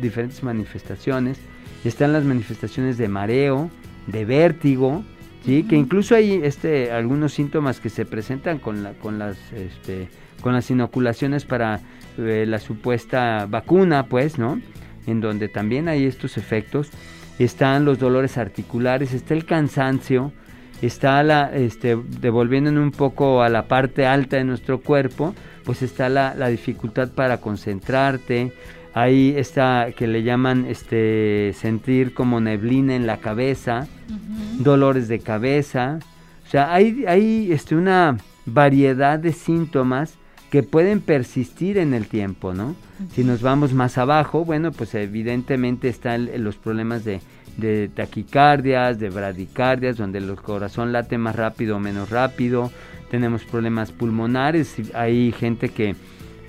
diferentes 0.00 0.42
manifestaciones, 0.42 1.38
están 1.84 2.12
las 2.12 2.24
manifestaciones 2.24 2.98
de 2.98 3.08
mareo, 3.08 3.70
de 4.06 4.24
vértigo, 4.24 5.04
¿sí? 5.44 5.64
que 5.64 5.76
incluso 5.76 6.14
hay 6.14 6.40
este, 6.42 6.90
algunos 6.90 7.32
síntomas 7.32 7.80
que 7.80 7.90
se 7.90 8.04
presentan 8.04 8.58
con, 8.58 8.82
la, 8.82 8.92
con, 8.94 9.18
las, 9.18 9.36
este, 9.52 10.08
con 10.40 10.52
las 10.52 10.70
inoculaciones 10.70 11.44
para 11.44 11.80
eh, 12.18 12.44
la 12.46 12.58
supuesta 12.58 13.46
vacuna, 13.48 14.06
pues, 14.06 14.38
¿no? 14.38 14.60
En 15.06 15.20
donde 15.20 15.48
también 15.48 15.88
hay 15.88 16.04
estos 16.04 16.36
efectos. 16.36 16.90
Están 17.38 17.84
los 17.84 17.98
dolores 17.98 18.38
articulares, 18.38 19.12
está 19.12 19.34
el 19.34 19.44
cansancio, 19.44 20.32
está 20.82 21.22
la, 21.22 21.54
este, 21.54 21.96
devolviéndonos 22.20 22.82
un 22.82 22.92
poco 22.92 23.42
a 23.42 23.48
la 23.48 23.68
parte 23.68 24.06
alta 24.06 24.36
de 24.36 24.44
nuestro 24.44 24.80
cuerpo, 24.80 25.34
pues 25.64 25.82
está 25.82 26.08
la, 26.08 26.34
la 26.34 26.48
dificultad 26.48 27.10
para 27.10 27.38
concentrarte, 27.38 28.52
ahí 28.94 29.34
está 29.36 29.88
que 29.94 30.06
le 30.06 30.22
llaman 30.22 30.64
este 30.66 31.52
sentir 31.54 32.14
como 32.14 32.40
neblina 32.40 32.94
en 32.94 33.06
la 33.06 33.18
cabeza, 33.18 33.86
dolores 34.58 35.08
de 35.08 35.18
cabeza, 35.18 35.98
o 36.46 36.48
sea, 36.48 36.72
hay, 36.72 37.04
hay 37.06 37.50
este, 37.50 37.74
una 37.74 38.16
variedad 38.44 39.18
de 39.18 39.32
síntomas 39.32 40.14
que 40.50 40.62
pueden 40.62 41.00
persistir 41.00 41.78
en 41.78 41.94
el 41.94 42.06
tiempo, 42.06 42.54
¿no? 42.54 42.76
Si 43.12 43.24
nos 43.24 43.42
vamos 43.42 43.72
más 43.72 43.98
abajo, 43.98 44.44
bueno, 44.44 44.72
pues 44.72 44.94
evidentemente 44.94 45.88
están 45.88 46.30
los 46.42 46.56
problemas 46.56 47.04
de, 47.04 47.20
de 47.56 47.88
taquicardias, 47.88 48.98
de 48.98 49.10
bradicardias, 49.10 49.96
donde 49.96 50.18
el 50.18 50.34
corazón 50.36 50.92
late 50.92 51.18
más 51.18 51.36
rápido 51.36 51.76
o 51.76 51.80
menos 51.80 52.10
rápido. 52.10 52.70
Tenemos 53.10 53.44
problemas 53.44 53.92
pulmonares. 53.92 54.76
Hay 54.94 55.32
gente 55.32 55.68
que, 55.70 55.94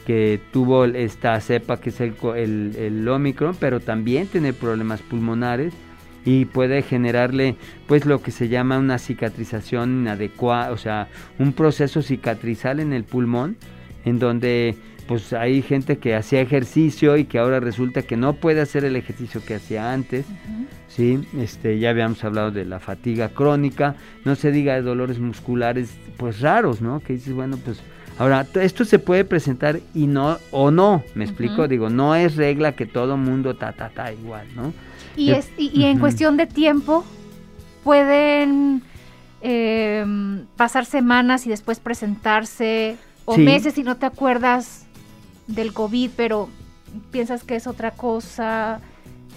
que 0.05 0.39
tuvo 0.51 0.85
esta 0.85 1.39
cepa 1.41 1.79
que 1.79 1.89
es 1.89 1.99
el, 1.99 2.15
el, 2.35 2.75
el 2.77 3.07
Omicron, 3.07 3.55
pero 3.59 3.79
también 3.79 4.27
tiene 4.27 4.53
problemas 4.53 5.01
pulmonares 5.01 5.73
y 6.23 6.45
puede 6.45 6.81
generarle 6.81 7.55
pues 7.87 8.05
lo 8.05 8.21
que 8.21 8.31
se 8.31 8.49
llama 8.49 8.77
una 8.77 8.99
cicatrización 8.99 10.01
inadecuada, 10.01 10.71
o 10.71 10.77
sea, 10.77 11.07
un 11.39 11.53
proceso 11.53 12.01
cicatrizal 12.01 12.79
en 12.79 12.91
el 12.91 13.05
pulmón 13.05 13.55
en 14.05 14.19
donde 14.19 14.75
pues 15.07 15.31
hay 15.31 15.61
gente 15.61 15.97
que 15.97 16.15
hacía 16.15 16.41
ejercicio 16.41 17.15
y 17.15 17.25
que 17.25 17.39
ahora 17.39 17.59
resulta 17.61 18.01
que 18.01 18.17
no 18.17 18.33
puede 18.33 18.59
hacer 18.61 18.83
el 18.83 18.95
ejercicio 18.95 19.41
que 19.43 19.55
hacía 19.55 19.93
antes. 19.93 20.25
¿sí? 20.89 21.19
Este, 21.37 21.79
ya 21.79 21.91
habíamos 21.91 22.23
hablado 22.23 22.51
de 22.51 22.65
la 22.65 22.79
fatiga 22.79 23.29
crónica, 23.29 23.95
no 24.25 24.35
se 24.35 24.51
diga 24.51 24.75
de 24.75 24.81
dolores 24.81 25.19
musculares 25.19 25.97
pues 26.17 26.41
raros, 26.41 26.81
¿no? 26.81 26.99
Que 26.99 27.13
dices, 27.13 27.33
bueno, 27.33 27.57
pues 27.63 27.79
ahora 28.17 28.45
esto 28.55 28.83
se 28.83 28.99
puede 28.99 29.23
presentar 29.23 29.79
y 29.93 30.07
no 30.07 30.37
o 30.51 30.71
no, 30.71 31.03
me 31.15 31.23
explico, 31.23 31.67
digo, 31.67 31.89
no 31.89 32.15
es 32.15 32.35
regla 32.35 32.73
que 32.73 32.85
todo 32.85 33.15
mundo 33.15 33.55
ta 33.55 33.71
ta 33.71 33.89
ta 33.89 34.11
igual, 34.11 34.47
¿no? 34.55 34.73
Y, 35.15 35.31
es, 35.31 35.49
y, 35.57 35.71
y 35.73 35.85
en 35.85 35.99
cuestión 35.99 36.35
de 36.35 36.45
tiempo, 36.45 37.05
pueden 37.83 38.81
eh, 39.41 40.05
pasar 40.57 40.85
semanas 40.85 41.47
y 41.47 41.49
después 41.49 41.79
presentarse 41.79 42.97
o 43.29 43.35
Sí. 43.35 43.41
meses 43.41 43.77
y 43.77 43.83
no 43.83 43.97
te 43.97 44.05
acuerdas 44.05 44.85
del 45.47 45.73
COVID, 45.73 46.09
pero 46.15 46.49
piensas 47.11 47.43
que 47.43 47.55
es 47.57 47.67
otra 47.67 47.91
cosa, 47.91 48.79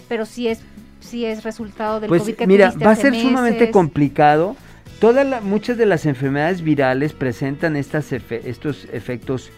pero 0.09 0.25
sí 0.25 0.49
es 0.49 0.61
sí 1.01 1.25
es 1.25 1.43
resultado 1.45 1.99
del 1.99 2.09
Pues 2.09 2.23
COVID 2.23 2.35
que 2.37 2.47
mira, 2.47 2.73
va 2.87 2.91
a 2.93 2.95
ser 2.97 3.15
sumamente 3.15 3.71
complicado. 3.71 4.55
Todas 5.01 5.27
la- 5.27 5.41
muchas 5.41 5.77
de 5.79 5.87
las 5.87 6.05
enfermedades 6.07 6.61
virales 6.63 7.15
presentan 7.15 7.75
estas 7.75 8.13
efe- 8.13 8.43
estos 8.45 8.87
efectos 8.93 9.51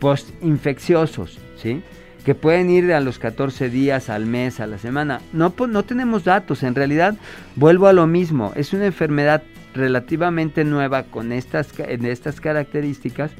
postinfecciosos, 0.00 1.38
¿sí? 1.62 1.82
Que 2.24 2.34
pueden 2.34 2.70
ir 2.70 2.92
a 2.92 3.00
los 3.00 3.18
14 3.18 3.68
días, 3.70 4.08
al 4.10 4.26
mes, 4.26 4.58
a 4.58 4.66
la 4.66 4.78
semana. 4.78 5.20
No, 5.32 5.50
po- 5.50 5.66
no 5.66 5.84
tenemos 5.84 6.24
datos. 6.24 6.62
En 6.62 6.74
realidad, 6.74 7.14
vuelvo 7.54 7.86
a 7.86 7.92
lo 7.92 8.06
mismo. 8.06 8.52
Es 8.56 8.72
una 8.72 8.86
enfermedad 8.86 9.42
relativamente 9.74 10.64
nueva 10.64 11.04
con 11.04 11.30
estas, 11.30 11.68
en 11.78 12.06
estas 12.06 12.40
características 12.40 13.30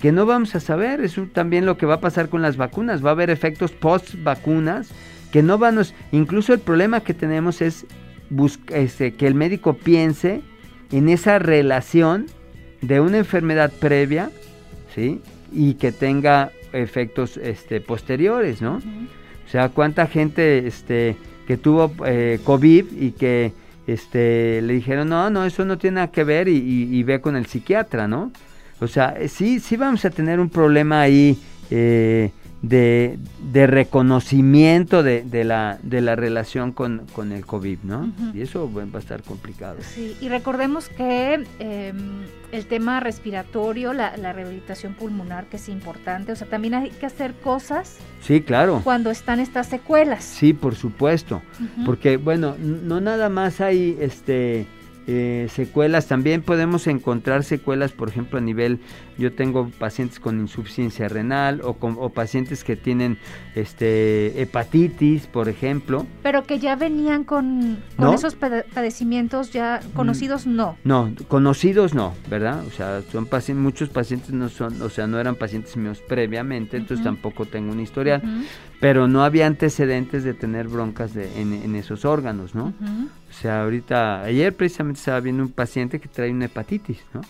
que 0.00 0.12
no 0.12 0.26
vamos 0.26 0.54
a 0.54 0.60
saber. 0.60 1.00
Es 1.00 1.16
también 1.32 1.66
lo 1.66 1.76
que 1.76 1.86
va 1.86 1.94
a 1.94 2.00
pasar 2.00 2.28
con 2.28 2.42
las 2.42 2.56
vacunas. 2.56 3.04
Va 3.04 3.10
a 3.10 3.12
haber 3.12 3.30
efectos 3.30 3.72
post 3.72 4.14
vacunas 4.22 4.90
que 5.32 5.42
no 5.42 5.58
van 5.58 5.78
a... 5.78 5.82
Incluso 6.12 6.52
el 6.52 6.60
problema 6.60 7.00
que 7.00 7.14
tenemos 7.14 7.60
es 7.62 7.86
busca- 8.30 8.76
este, 8.76 9.14
que 9.14 9.26
el 9.26 9.34
médico 9.34 9.74
piense 9.74 10.42
en 10.92 11.08
esa 11.08 11.38
relación 11.38 12.26
de 12.82 13.00
una 13.00 13.18
enfermedad 13.18 13.72
previa, 13.80 14.30
¿sí? 14.94 15.20
Y 15.52 15.74
que 15.74 15.90
tenga 15.92 16.50
efectos 16.72 17.36
este, 17.38 17.80
posteriores, 17.80 18.60
¿no? 18.60 18.76
O 18.76 19.48
sea, 19.50 19.68
cuánta 19.70 20.06
gente 20.06 20.66
este, 20.66 21.16
que 21.46 21.56
tuvo 21.56 21.92
eh, 22.06 22.40
COVID 22.44 22.86
y 23.00 23.12
que 23.12 23.52
este, 23.86 24.60
le 24.62 24.72
dijeron, 24.74 25.08
no, 25.08 25.30
no, 25.30 25.44
eso 25.44 25.64
no 25.64 25.78
tiene 25.78 25.96
nada 25.96 26.10
que 26.10 26.24
ver 26.24 26.48
y, 26.48 26.56
y- 26.56 26.96
y 26.96 27.02
ve 27.02 27.20
con 27.20 27.36
el 27.36 27.46
psiquiatra, 27.46 28.08
¿no? 28.08 28.32
O 28.80 28.86
sea, 28.88 29.14
eh, 29.18 29.28
sí, 29.28 29.60
sí 29.60 29.76
vamos 29.76 30.04
a 30.04 30.10
tener 30.10 30.40
un 30.40 30.48
problema 30.50 31.00
ahí 31.00 31.38
eh, 31.70 32.30
de, 32.62 33.18
de 33.52 33.66
reconocimiento 33.66 35.02
de, 35.02 35.22
de 35.22 35.44
la, 35.44 35.78
de 35.82 36.00
la 36.00 36.16
relación 36.16 36.72
con, 36.72 37.02
con 37.14 37.32
el 37.32 37.44
COVID, 37.44 37.78
¿no? 37.82 38.10
Y 38.32 38.40
eso 38.40 38.70
va 38.72 38.84
a 38.94 38.98
estar 38.98 39.22
complicado. 39.22 39.76
Sí, 39.80 40.16
y 40.20 40.28
recordemos 40.30 40.88
que 40.88 41.44
eh, 41.58 41.92
el 42.52 42.66
tema 42.66 43.00
respiratorio, 43.00 43.92
la, 43.92 44.16
la 44.16 44.32
rehabilitación 44.32 44.94
pulmonar, 44.94 45.44
que 45.46 45.56
es 45.56 45.68
importante, 45.68 46.32
o 46.32 46.36
sea, 46.36 46.48
también 46.48 46.74
hay 46.74 46.90
que 46.90 47.04
hacer 47.06 47.34
cosas 47.34 47.98
Sí, 48.22 48.40
claro. 48.40 48.80
cuando 48.82 49.10
están 49.10 49.40
estas 49.40 49.66
secuelas. 49.68 50.24
Sí, 50.24 50.54
por 50.54 50.74
supuesto. 50.74 51.42
Porque, 51.84 52.16
bueno, 52.16 52.56
no 52.58 53.00
nada 53.00 53.28
más 53.28 53.60
hay 53.60 53.96
este 54.00 54.66
eh, 55.06 55.48
secuelas, 55.52 56.06
también 56.08 56.42
podemos 56.42 56.86
encontrar 56.86 57.44
secuelas, 57.44 57.92
por 57.92 58.08
ejemplo, 58.08 58.38
a 58.38 58.40
nivel, 58.40 58.78
yo 59.18 59.32
tengo 59.32 59.68
pacientes 59.78 60.18
con 60.18 60.40
insuficiencia 60.40 61.08
renal 61.08 61.60
o, 61.62 61.74
con, 61.74 61.96
o 61.98 62.08
pacientes 62.10 62.64
que 62.64 62.74
tienen 62.76 63.18
este 63.54 64.40
hepatitis, 64.40 65.26
por 65.26 65.48
ejemplo. 65.48 66.06
Pero 66.22 66.44
que 66.44 66.58
ya 66.58 66.76
venían 66.76 67.24
con, 67.24 67.78
con 67.96 68.04
¿No? 68.06 68.12
Mm. 68.12 68.14
esos 68.14 68.38
pade- 68.38 68.64
padecimientos 68.72 69.50
ya 69.52 69.80
conocidos, 69.94 70.46
no. 70.46 70.76
No, 70.84 71.10
conocidos 71.28 71.94
no, 71.94 72.14
¿verdad? 72.30 72.64
O 72.66 72.70
sea, 72.70 73.02
son 73.12 73.26
pacientes, 73.26 73.62
muchos 73.62 73.88
pacientes 73.90 74.30
no 74.30 74.48
son, 74.48 74.80
o 74.82 74.88
sea, 74.88 75.06
no 75.06 75.18
eran 75.20 75.34
pacientes 75.36 75.76
míos 75.76 76.02
previamente, 76.08 76.76
entonces 76.76 77.04
tampoco 77.04 77.44
tengo 77.46 77.72
un 77.72 77.80
historial, 77.80 78.22
pero 78.80 79.06
no 79.08 79.22
había 79.24 79.46
antecedentes 79.46 80.24
de 80.24 80.34
tener 80.34 80.68
broncas 80.68 81.14
de, 81.14 81.40
en, 81.40 81.52
en 81.52 81.76
esos 81.76 82.04
órganos, 82.04 82.54
¿no? 82.54 82.72
O 83.36 83.40
sea, 83.40 83.62
ahorita, 83.62 84.22
ayer 84.22 84.54
precisamente 84.54 84.98
estaba 84.98 85.20
viendo 85.20 85.42
un 85.42 85.50
paciente 85.50 85.98
que 85.98 86.08
trae 86.08 86.30
una 86.30 86.44
hepatitis, 86.44 86.98
¿no? 87.12 87.22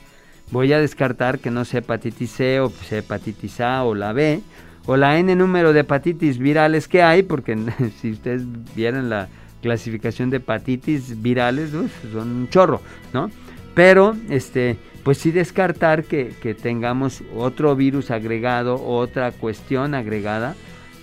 Voy 0.50 0.72
a 0.72 0.78
descartar 0.78 1.38
que 1.38 1.50
no 1.50 1.64
sea 1.64 1.80
hepatitis 1.80 2.30
C 2.30 2.60
o 2.60 2.68
sea 2.68 2.98
hepatitis 2.98 3.60
A 3.60 3.82
o 3.84 3.94
la 3.94 4.12
B 4.12 4.42
o 4.86 4.96
la 4.96 5.18
N 5.18 5.34
número 5.34 5.72
de 5.72 5.80
hepatitis 5.80 6.38
virales 6.38 6.88
que 6.88 7.02
hay, 7.02 7.22
porque 7.22 7.56
si 8.00 8.12
ustedes 8.12 8.44
vieran 8.74 9.08
la 9.08 9.28
clasificación 9.62 10.28
de 10.28 10.36
hepatitis 10.36 11.22
virales, 11.22 11.70
son 11.70 12.30
un 12.30 12.48
chorro, 12.50 12.82
¿no? 13.14 13.30
Pero, 13.74 14.14
este, 14.28 14.76
pues 15.02 15.18
sí 15.18 15.30
descartar 15.30 16.04
que, 16.04 16.34
que 16.42 16.54
tengamos 16.54 17.22
otro 17.34 17.74
virus 17.74 18.10
agregado, 18.10 18.84
otra 18.84 19.32
cuestión 19.32 19.94
agregada, 19.94 20.54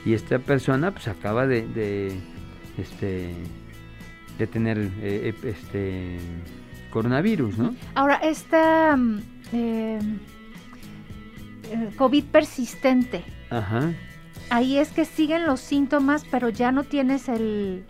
y 0.06 0.14
esta 0.14 0.40
persona 0.40 0.92
pues 0.92 1.08
acaba 1.08 1.48
de, 1.48 1.68
de, 1.68 2.14
este, 2.78 3.34
de 4.38 4.48
tener 4.48 4.90
eh, 5.02 5.34
este 5.44 6.18
coronavirus, 6.90 7.58
¿no? 7.58 7.76
Ahora, 7.96 8.16
esta 8.16 8.96
mm, 8.98 9.20
eh, 9.54 10.00
eh, 11.72 11.90
COVID 11.96 12.24
persistente, 12.26 13.24
Ajá. 13.50 13.94
ahí 14.50 14.78
es 14.78 14.90
que 14.90 15.06
siguen 15.06 15.46
los 15.46 15.60
síntomas, 15.60 16.26
pero 16.30 16.50
ya 16.50 16.72
no 16.72 16.84
tienes 16.84 17.30
el, 17.30 17.84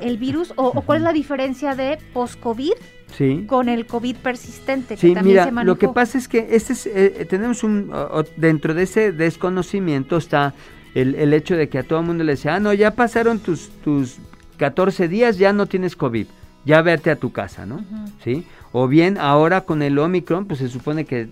el 0.00 0.18
virus, 0.18 0.52
o, 0.56 0.68
o 0.68 0.82
cuál 0.82 0.98
es 0.98 1.04
la 1.04 1.12
diferencia 1.12 1.74
de 1.74 1.98
post-COVID 2.12 2.72
Sí. 3.16 3.44
con 3.46 3.68
el 3.68 3.86
COVID 3.86 4.16
persistente, 4.16 4.96
que 4.96 5.00
Sí, 5.00 5.14
también 5.14 5.34
mira, 5.34 5.44
se 5.44 5.52
manejó. 5.52 5.74
lo 5.74 5.78
que 5.78 5.88
pasa 5.88 6.18
es 6.18 6.26
que 6.26 6.48
este 6.50 6.72
es, 6.72 6.86
eh, 6.86 7.24
tenemos 7.30 7.62
un, 7.62 7.90
o- 7.94 8.24
dentro 8.36 8.74
de 8.74 8.82
ese 8.82 9.12
desconocimiento 9.12 10.16
está 10.16 10.54
el, 10.94 11.14
el 11.14 11.32
hecho 11.32 11.56
de 11.56 11.68
que 11.68 11.78
a 11.78 11.82
todo 11.84 12.00
el 12.00 12.04
mundo 12.06 12.24
le 12.24 12.32
decía, 12.32 12.56
ah, 12.56 12.60
no, 12.60 12.72
ya 12.74 12.90
pasaron 12.96 13.38
tus, 13.38 13.68
tus 13.84 14.16
14 14.56 15.08
días, 15.08 15.38
ya 15.38 15.52
no 15.52 15.66
tienes 15.66 15.96
COVID, 15.96 16.26
ya 16.64 16.82
vete 16.82 17.10
a 17.10 17.16
tu 17.16 17.32
casa, 17.32 17.66
¿no? 17.66 17.84
¿Sí? 18.24 18.44
O 18.72 18.88
bien 18.88 19.18
ahora 19.18 19.62
con 19.62 19.82
el 19.82 19.98
Omicron, 19.98 20.46
pues 20.46 20.60
se 20.60 20.68
supone 20.68 21.04
que, 21.04 21.22
eh, 21.22 21.28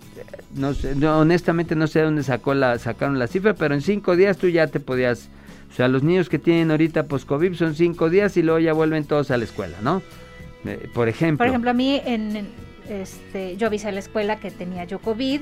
no 0.55 0.73
sé, 0.75 0.95
no, 0.95 1.19
honestamente 1.19 1.75
no 1.75 1.87
sé 1.87 2.01
dónde 2.01 2.23
sacó 2.23 2.55
la, 2.55 2.79
sacaron 2.79 3.19
la 3.19 3.27
cifra, 3.27 3.55
pero 3.55 3.75
en 3.75 3.83
cinco 3.83 4.17
días 4.17 4.39
tú 4.39 4.49
ya 4.49 4.67
te 4.69 4.81
podías, 4.81 5.29
o 5.71 5.75
sea, 5.75 5.89
los 5.89 6.03
niños 6.03 6.29
que 6.29 6.39
tienen 6.39 6.71
ahorita 6.71 7.05
post-COVID 7.05 7.55
son 7.55 7.75
cinco 7.75 8.09
días 8.09 8.37
y 8.37 8.43
luego 8.43 8.61
ya 8.61 8.73
vuelven 8.73 9.05
todos 9.05 9.31
a 9.31 9.37
la 9.37 9.45
escuela, 9.45 9.77
¿no? 9.83 10.03
Eh, 10.65 10.89
por 10.95 11.09
ejemplo. 11.09 11.39
Por 11.39 11.49
ejemplo, 11.49 11.71
a 11.71 11.75
mí, 11.75 12.01
en, 12.05 12.49
este, 12.89 13.57
yo 13.57 13.67
avisé 13.67 13.89
a 13.89 13.93
la 13.93 14.01
escuela 14.01 14.37
que 14.41 14.51
tenía 14.51 14.85
yo 14.85 14.99
COVID 14.99 15.41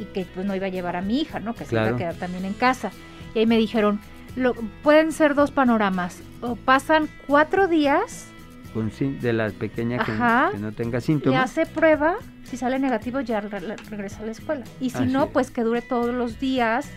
y 0.00 0.04
que 0.14 0.24
pues 0.34 0.46
no 0.46 0.54
iba 0.54 0.66
a 0.66 0.70
llevar 0.70 0.96
a 0.96 1.02
mi 1.02 1.20
hija, 1.20 1.40
¿no? 1.40 1.54
Que 1.54 1.64
se 1.64 1.74
iba 1.74 1.88
a 1.88 1.96
quedar 1.96 2.14
también 2.14 2.44
en 2.44 2.54
casa. 2.54 2.90
Y 3.34 3.40
ahí 3.40 3.46
me 3.46 3.58
dijeron, 3.58 4.00
lo, 4.36 4.54
pueden 4.82 5.12
ser 5.12 5.34
dos 5.34 5.50
panoramas. 5.50 6.20
O 6.40 6.56
pasan 6.56 7.08
cuatro 7.26 7.68
días, 7.68 8.26
con 8.74 8.90
de 9.20 9.32
la 9.32 9.50
pequeña 9.50 9.98
que, 10.04 10.12
Ajá. 10.12 10.50
que 10.52 10.58
no 10.58 10.72
tenga 10.72 11.00
síntomas. 11.00 11.44
hace 11.50 11.66
prueba, 11.66 12.16
si 12.44 12.56
sale 12.56 12.78
negativo 12.78 13.20
ya 13.20 13.40
re- 13.40 13.60
re- 13.60 13.76
regresa 13.90 14.22
a 14.22 14.26
la 14.26 14.32
escuela. 14.32 14.64
Y 14.80 14.90
si 14.90 14.96
Así 14.98 15.12
no, 15.12 15.24
es. 15.24 15.30
pues 15.30 15.50
que 15.50 15.62
dure 15.62 15.82
todos 15.82 16.14
los 16.14 16.40
días 16.40 16.88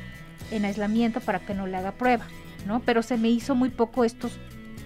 en 0.52 0.66
aislamiento 0.66 1.20
para 1.20 1.40
que 1.40 1.54
no 1.54 1.68
le 1.68 1.76
haga 1.78 1.92
prueba, 1.92 2.26
¿no? 2.66 2.82
Pero 2.86 3.02
se 3.04 3.18
me 3.18 3.30
hizo 3.30 3.56
muy 3.56 3.70
poco 3.70 4.04
estos 4.06 4.38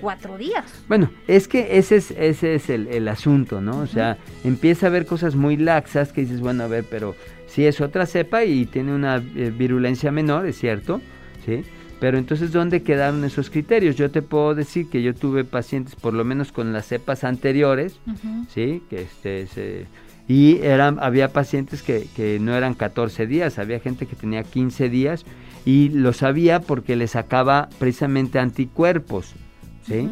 cuatro 0.01 0.37
días. 0.37 0.63
Bueno, 0.87 1.09
es 1.27 1.47
que 1.47 1.77
ese 1.77 1.97
es, 1.97 2.11
ese 2.11 2.55
es 2.55 2.69
el, 2.69 2.87
el 2.87 3.07
asunto, 3.07 3.61
¿no? 3.61 3.79
O 3.79 3.87
sea, 3.87 4.17
empieza 4.43 4.85
a 4.87 4.89
haber 4.89 5.05
cosas 5.05 5.35
muy 5.35 5.57
laxas 5.57 6.11
que 6.13 6.21
dices, 6.21 6.39
bueno, 6.41 6.63
a 6.63 6.67
ver, 6.67 6.85
pero 6.89 7.15
si 7.47 7.65
es 7.65 7.81
otra 7.81 8.05
cepa 8.05 8.43
y 8.45 8.65
tiene 8.65 8.93
una 8.95 9.17
eh, 9.17 9.51
virulencia 9.55 10.11
menor, 10.11 10.45
es 10.47 10.57
cierto, 10.57 11.01
¿sí? 11.45 11.63
Pero 11.99 12.17
entonces, 12.17 12.51
¿dónde 12.53 12.81
quedaron 12.81 13.23
esos 13.25 13.49
criterios? 13.49 13.95
Yo 13.97 14.09
te 14.09 14.21
puedo 14.21 14.55
decir 14.55 14.89
que 14.89 15.01
yo 15.01 15.13
tuve 15.13 15.43
pacientes, 15.43 15.95
por 15.95 16.13
lo 16.13 16.23
menos 16.23 16.51
con 16.51 16.71
las 16.71 16.87
cepas 16.87 17.23
anteriores. 17.25 17.99
¿sí? 18.53 18.81
Que 18.89 19.01
este, 19.01 19.47
se- 19.47 19.85
y 20.27 20.59
eran, 20.61 20.97
había 21.01 21.29
pacientes 21.33 21.81
que, 21.81 22.07
que 22.15 22.37
no 22.39 22.55
eran 22.55 22.75
14 22.75 23.25
días, 23.27 23.57
había 23.59 23.79
gente 23.79 24.05
que 24.05 24.15
tenía 24.15 24.43
15 24.43 24.87
días 24.87 25.25
y 25.65 25.89
lo 25.89 26.13
sabía 26.13 26.61
porque 26.61 26.95
le 26.95 27.07
sacaba 27.07 27.67
precisamente 27.79 28.37
anticuerpos, 28.39 29.33
¿sí? 29.87 30.07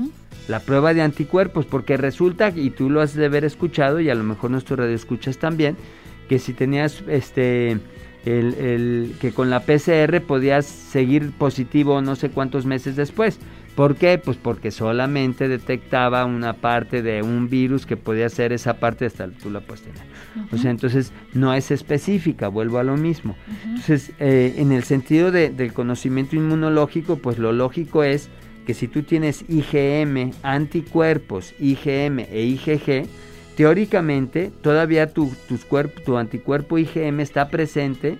La 0.47 0.59
prueba 0.59 0.93
de 0.95 1.01
anticuerpos, 1.03 1.65
porque 1.67 1.97
resulta, 1.97 2.49
y 2.55 2.69
tú 2.71 2.89
lo 2.89 3.01
has 3.01 3.13
de 3.13 3.25
haber 3.25 3.43
escuchado, 3.45 3.99
y 3.99 4.09
a 4.09 4.15
lo 4.15 4.23
mejor 4.23 4.49
nuestro 4.49 4.75
radio 4.75 4.95
escuchas 4.95 5.37
también, 5.37 5.75
que 6.29 6.39
si 6.39 6.53
tenías 6.53 7.03
este 7.07 7.77
el, 8.27 8.53
el- 8.55 9.15
que 9.19 9.31
con 9.31 9.49
la 9.49 9.61
PCR 9.61 10.21
podías 10.21 10.65
seguir 10.65 11.31
positivo 11.31 12.01
no 12.01 12.15
sé 12.15 12.29
cuántos 12.29 12.65
meses 12.65 12.95
después. 12.95 13.39
¿Por 13.75 13.95
qué? 13.95 14.17
Pues 14.17 14.37
porque 14.37 14.71
solamente 14.71 15.47
detectaba 15.47 16.25
una 16.25 16.53
parte 16.53 17.03
de 17.03 17.21
un 17.21 17.47
virus 17.47 17.85
que 17.85 17.95
podía 17.95 18.27
ser 18.29 18.51
esa 18.51 18.79
parte 18.79 19.05
hasta 19.05 19.27
tú 19.29 19.51
la 19.51 19.59
puedes 19.59 19.83
tener. 19.83 20.01
O 20.51 20.57
sea, 20.57 20.71
entonces 20.71 21.11
no 21.33 21.53
es 21.53 21.69
específica, 21.69 22.47
vuelvo 22.47 22.79
a 22.79 22.83
lo 22.83 22.97
mismo. 22.97 23.35
Entonces, 23.65 24.13
eh, 24.19 24.55
en 24.57 24.71
el 24.71 24.83
sentido 24.83 25.31
de- 25.31 25.51
del 25.51 25.73
conocimiento 25.73 26.35
inmunológico, 26.35 27.17
pues 27.17 27.37
lo 27.37 27.51
lógico 27.53 28.03
es 28.03 28.29
que 28.65 28.73
si 28.73 28.87
tú 28.87 29.03
tienes 29.03 29.45
IgM, 29.47 30.31
anticuerpos, 30.41 31.53
IgM 31.59 32.19
e 32.31 32.43
IgG, 32.45 33.05
teóricamente 33.57 34.51
todavía 34.61 35.11
tu, 35.11 35.33
tus 35.49 35.67
cuerp- 35.67 36.03
tu 36.05 36.15
anticuerpo 36.15 36.77
IgM 36.77 37.19
está 37.19 37.49
presente 37.49 38.17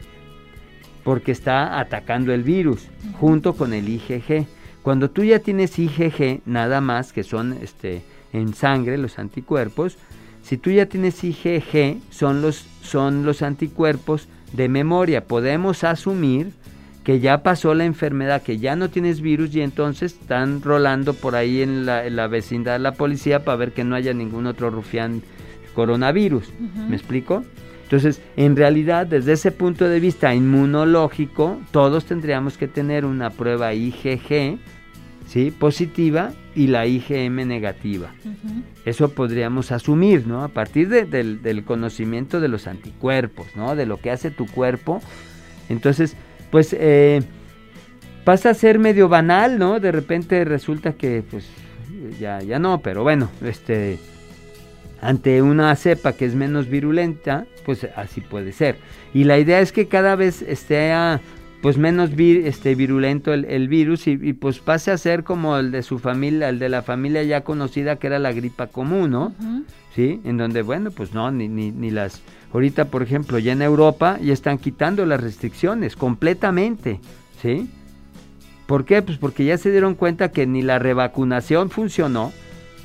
porque 1.03 1.31
está 1.31 1.79
atacando 1.79 2.33
el 2.33 2.43
virus 2.43 2.87
junto 3.19 3.53
con 3.53 3.71
el 3.73 3.87
IgG. 3.87 4.47
Cuando 4.81 5.09
tú 5.09 5.23
ya 5.23 5.39
tienes 5.39 5.77
IgG, 5.77 6.41
nada 6.45 6.81
más 6.81 7.13
que 7.13 7.23
son 7.23 7.57
este, 7.61 8.01
en 8.33 8.53
sangre 8.55 8.97
los 8.97 9.19
anticuerpos, 9.19 9.97
si 10.41 10.57
tú 10.57 10.71
ya 10.71 10.87
tienes 10.87 11.23
IgG, 11.23 11.97
son 12.09 12.41
los, 12.41 12.65
son 12.81 13.23
los 13.23 13.41
anticuerpos 13.41 14.27
de 14.53 14.69
memoria. 14.69 15.25
Podemos 15.25 15.83
asumir 15.83 16.51
que 17.07 17.21
ya 17.21 17.41
pasó 17.41 17.73
la 17.73 17.85
enfermedad, 17.85 18.41
que 18.41 18.57
ya 18.57 18.75
no 18.75 18.89
tienes 18.89 19.21
virus 19.21 19.55
y 19.55 19.61
entonces 19.61 20.17
están 20.19 20.61
rolando 20.61 21.13
por 21.13 21.37
ahí 21.37 21.61
en 21.61 21.85
la, 21.85 22.27
vecindad 22.27 22.73
de 22.73 22.79
la 22.79 22.95
policía 22.95 23.45
para 23.45 23.55
ver 23.55 23.71
que 23.71 23.85
no 23.85 23.95
haya 23.95 24.13
ningún 24.13 24.45
otro 24.45 24.69
rufián 24.69 25.21
coronavirus. 25.73 26.51
¿Me 26.89 26.97
explico? 26.97 27.45
Entonces, 27.83 28.21
en 28.35 28.57
realidad, 28.57 29.07
desde 29.07 29.31
ese 29.31 29.53
punto 29.53 29.87
de 29.87 30.01
vista 30.01 30.35
inmunológico, 30.35 31.61
todos 31.71 32.03
tendríamos 32.03 32.57
que 32.57 32.67
tener 32.67 33.05
una 33.05 33.29
prueba 33.29 33.73
IgG, 33.73 34.59
¿sí? 35.27 35.51
Positiva 35.57 36.33
y 36.55 36.67
la 36.67 36.87
IgM 36.87 37.47
negativa. 37.47 38.11
Eso 38.83 39.11
podríamos 39.13 39.71
asumir, 39.71 40.27
¿no? 40.27 40.43
A 40.43 40.49
partir 40.49 40.89
del, 40.89 41.41
del, 41.41 41.63
conocimiento 41.63 42.41
de 42.41 42.49
los 42.49 42.67
anticuerpos, 42.67 43.47
¿no? 43.55 43.77
De 43.77 43.85
lo 43.85 43.95
que 43.95 44.11
hace 44.11 44.29
tu 44.29 44.45
cuerpo. 44.45 45.01
Entonces, 45.69 46.17
pues 46.51 46.75
eh, 46.77 47.21
pasa 48.23 48.51
a 48.51 48.53
ser 48.53 48.79
medio 48.79 49.09
banal, 49.09 49.59
¿no? 49.59 49.79
De 49.79 49.91
repente 49.91 50.43
resulta 50.45 50.93
que 50.93 51.23
pues 51.29 51.47
ya, 52.19 52.41
ya 52.41 52.59
no, 52.59 52.81
pero 52.81 53.03
bueno, 53.03 53.29
este 53.43 53.99
ante 55.01 55.41
una 55.41 55.75
cepa 55.75 56.13
que 56.13 56.25
es 56.25 56.35
menos 56.35 56.69
virulenta, 56.69 57.45
pues 57.65 57.87
así 57.95 58.21
puede 58.21 58.51
ser. 58.51 58.77
Y 59.13 59.25
la 59.25 59.37
idea 59.37 59.59
es 59.59 59.71
que 59.71 59.87
cada 59.87 60.15
vez 60.15 60.41
esté 60.41 60.91
pues 61.61 61.77
menos 61.77 62.11
este, 62.17 62.75
virulento 62.75 63.33
el, 63.33 63.67
virus 63.67 64.07
y, 64.07 64.33
pues 64.33 64.59
pase 64.59 64.91
a 64.91 64.97
ser 64.97 65.23
como 65.23 65.57
el 65.57 65.71
de 65.71 65.83
su 65.83 65.99
familia, 65.99 66.49
el 66.49 66.59
de 66.59 66.69
la 66.69 66.81
familia 66.81 67.23
ya 67.23 67.41
conocida 67.41 67.97
que 67.97 68.07
era 68.07 68.19
la 68.19 68.31
gripa 68.31 68.67
común, 68.67 69.11
¿no? 69.11 69.33
¿Sí? 69.95 70.21
En 70.23 70.37
donde, 70.37 70.61
bueno, 70.61 70.91
pues 70.91 71.13
no, 71.13 71.31
ni, 71.31 71.47
ni, 71.47 71.71
ni 71.71 71.89
las 71.89 72.21
Ahorita, 72.53 72.85
por 72.85 73.03
ejemplo, 73.03 73.39
ya 73.39 73.51
en 73.51 73.61
Europa 73.61 74.17
ya 74.21 74.33
están 74.33 74.57
quitando 74.57 75.05
las 75.05 75.21
restricciones 75.21 75.95
completamente, 75.95 76.99
¿sí? 77.41 77.69
¿Por 78.65 78.85
qué? 78.85 79.01
Pues 79.01 79.17
porque 79.17 79.45
ya 79.45 79.57
se 79.57 79.71
dieron 79.71 79.95
cuenta 79.95 80.31
que 80.31 80.47
ni 80.47 80.61
la 80.61 80.79
revacunación 80.79 81.69
funcionó, 81.69 82.31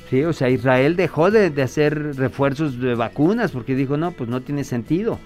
¿sí? 0.09 0.23
O 0.23 0.33
sea, 0.33 0.49
Israel 0.49 0.95
dejó 0.95 1.31
de, 1.31 1.61
hacer 1.61 2.15
refuerzos 2.17 2.79
de 2.79 2.95
vacunas 2.95 3.51
porque 3.51 3.75
dijo, 3.75 3.95
no, 3.95 4.11
pues 4.11 4.29
no 4.29 4.41
tiene 4.41 4.63
sentido. 4.63 5.17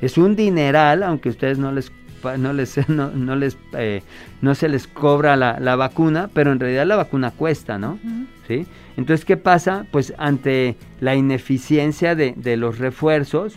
Es 0.00 0.18
un 0.18 0.36
dineral, 0.36 1.02
aunque 1.02 1.28
ustedes 1.28 1.58
no 1.58 1.72
les 1.72 1.92
no 2.38 2.52
les 2.52 2.88
no, 2.88 3.36
les 3.36 3.56
eh, 3.72 4.02
no 4.42 4.54
se 4.54 4.68
les 4.68 4.86
cobra 4.86 5.36
la, 5.36 5.76
vacuna, 5.76 6.28
pero 6.32 6.52
en 6.52 6.60
realidad 6.60 6.86
la 6.86 6.96
vacuna 6.96 7.30
cuesta, 7.30 7.78
¿no? 7.78 7.98
¿Sí? 8.46 8.66
Entonces, 8.96 9.24
¿qué 9.24 9.36
pasa? 9.36 9.86
Pues 9.90 10.14
ante 10.18 10.76
la 11.00 11.14
ineficiencia 11.14 12.14
de, 12.14 12.34
de 12.36 12.56
los 12.56 12.78
refuerzos, 12.78 13.56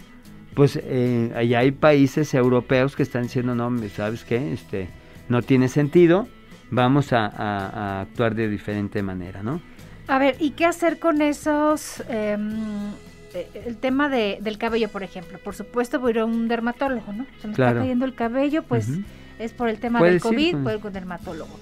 pues 0.60 0.78
eh, 0.82 1.32
allá 1.36 1.60
hay 1.60 1.72
países 1.72 2.34
europeos 2.34 2.96
que 2.96 3.04
están 3.04 3.24
diciendo, 3.24 3.56
no, 3.56 3.72
¿sabes 3.96 4.26
qué? 4.26 4.52
Este, 4.52 4.90
no 5.30 5.42
tiene 5.42 5.70
sentido, 5.70 6.28
vamos 6.70 7.14
a, 7.14 8.02
actuar 8.02 8.36
de 8.36 8.50
diferente 8.50 9.02
manera, 9.02 9.42
¿no? 9.44 9.62
A 10.08 10.20
ver, 10.20 10.36
¿y 10.40 10.52
qué 10.52 10.66
hacer 10.66 11.00
con 11.00 11.22
esos... 11.22 12.04
Em, 12.10 12.50
eh, 12.50 13.09
el 13.34 13.78
tema 13.78 14.10
de, 14.10 14.40
del 14.42 14.58
cabello, 14.58 14.90
por 14.90 15.04
ejemplo. 15.04 15.40
Por 15.44 15.56
supuesto, 15.56 16.00
voy 16.00 16.10
a 16.10 16.12
ir 16.12 16.20
a 16.20 16.26
un 16.26 16.48
dermatólogo, 16.48 17.14
¿no? 17.14 17.26
Se 17.42 17.48
me 17.48 17.54
está 17.54 17.74
cayendo 17.74 18.06
el 18.06 18.16
cabello, 18.16 18.64
pues 18.64 18.90
es 19.40 19.54
por 19.54 19.70
el 19.70 19.80
tema 19.80 20.02
del 20.02 20.20
COVID, 20.20 20.56
voy 20.58 20.74
a 20.74 20.76
ir 20.76 20.82
con 20.82 20.94
dermatólogo. 20.94 21.60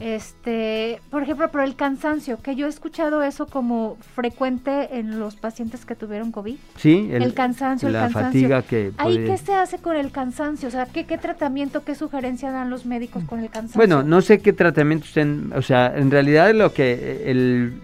Este, 0.00 1.00
por 1.10 1.22
ejemplo, 1.22 1.50
por 1.50 1.62
el 1.62 1.76
cansancio, 1.76 2.40
que 2.42 2.56
yo 2.56 2.66
he 2.66 2.68
escuchado 2.68 3.22
eso 3.22 3.46
como 3.46 3.96
frecuente 4.14 4.98
en 4.98 5.18
los 5.20 5.36
pacientes 5.36 5.84
que 5.84 5.94
tuvieron 5.94 6.32
COVID. 6.32 6.56
Sí, 6.76 7.08
el, 7.12 7.32
cansancio, 7.32 7.88
la 7.88 8.10
fatiga 8.10 8.62
que 8.62 8.92
¿Ahí 8.98 9.24
qué 9.24 9.38
se 9.38 9.54
hace 9.54 9.78
con 9.78 9.96
el 9.96 10.10
cansancio? 10.10 10.68
O 10.68 10.70
sea, 10.72 10.86
¿qué, 10.86 11.04
¿qué 11.04 11.16
tratamiento, 11.16 11.84
qué 11.84 11.94
sugerencia 11.94 12.50
dan 12.50 12.70
los 12.70 12.86
médicos 12.86 13.24
con 13.24 13.40
el 13.40 13.50
cansancio? 13.50 13.78
Bueno, 13.78 14.02
no 14.02 14.20
sé 14.20 14.40
qué 14.40 14.52
tratamiento 14.52 15.06
estén, 15.06 15.52
o 15.54 15.62
sea, 15.62 15.96
en 15.96 16.10
realidad 16.10 16.52
lo 16.54 16.72
que 16.72 17.30
el 17.30 17.80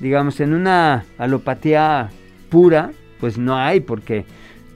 digamos 0.00 0.38
en 0.40 0.54
una 0.54 1.04
alopatía 1.18 2.10
pura, 2.48 2.90
pues 3.20 3.38
no 3.38 3.56
hay 3.56 3.80
porque 3.80 4.24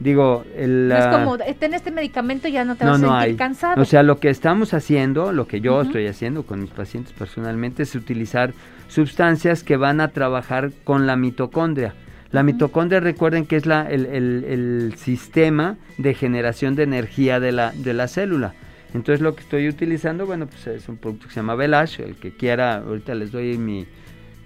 Digo, 0.03 0.45
el, 0.57 0.89
no 0.89 0.97
es 0.97 1.07
como, 1.07 1.39
ten 1.39 1.75
este 1.75 1.93
medicamento 1.93 2.49
y 2.49 2.53
ya 2.53 2.65
no 2.65 2.75
te 2.75 2.85
vas 2.85 3.01
a 3.01 3.21
sentir 3.21 3.37
cansado. 3.37 3.81
O 3.81 3.85
sea, 3.85 4.03
lo 4.03 4.19
que 4.19 4.31
estamos 4.31 4.75
haciendo, 4.75 5.33
lo 5.33 5.47
que 5.47 5.61
yo 5.61 5.81
estoy 5.81 6.09
haciendo 6.09 6.43
con 6.43 6.61
mis 6.61 6.71
pacientes 6.71 7.13
personalmente 7.13 7.85
es 7.85 7.95
utilizar 7.95 8.53
sustancias 8.89 9.63
que 9.63 9.77
van 9.77 10.01
a 10.01 10.09
trabajar 10.09 10.73
con 10.83 11.07
la 11.07 11.15
mitocondria. 11.15 11.95
La 12.33 12.43
mitocondria, 12.43 12.99
recuerden 12.99 13.47
que 13.47 13.57
es 13.57 13.67
la, 13.67 13.89
el, 13.89 14.07
el, 14.07 14.95
sistema 14.97 15.77
de 15.99 16.15
generación 16.15 16.75
de 16.75 16.83
energía 16.83 17.39
de 17.39 17.53
la, 17.53 17.71
de 17.73 17.95
la 17.95 18.09
célula. 18.09 18.55
Entonces 18.95 19.21
lo 19.21 19.37
que 19.37 19.43
estoy 19.43 19.69
utilizando, 19.69 20.27
bueno, 20.27 20.47
pues 20.47 20.67
es 20.67 20.89
un 20.89 20.97
producto 20.97 21.29
que 21.29 21.35
se 21.35 21.41
llama 21.41 21.55
Velash, 21.55 22.01
el 22.01 22.17
que 22.17 22.33
quiera, 22.33 22.79
ahorita 22.79 23.15
les 23.15 23.31
doy 23.31 23.57
mi, 23.57 23.87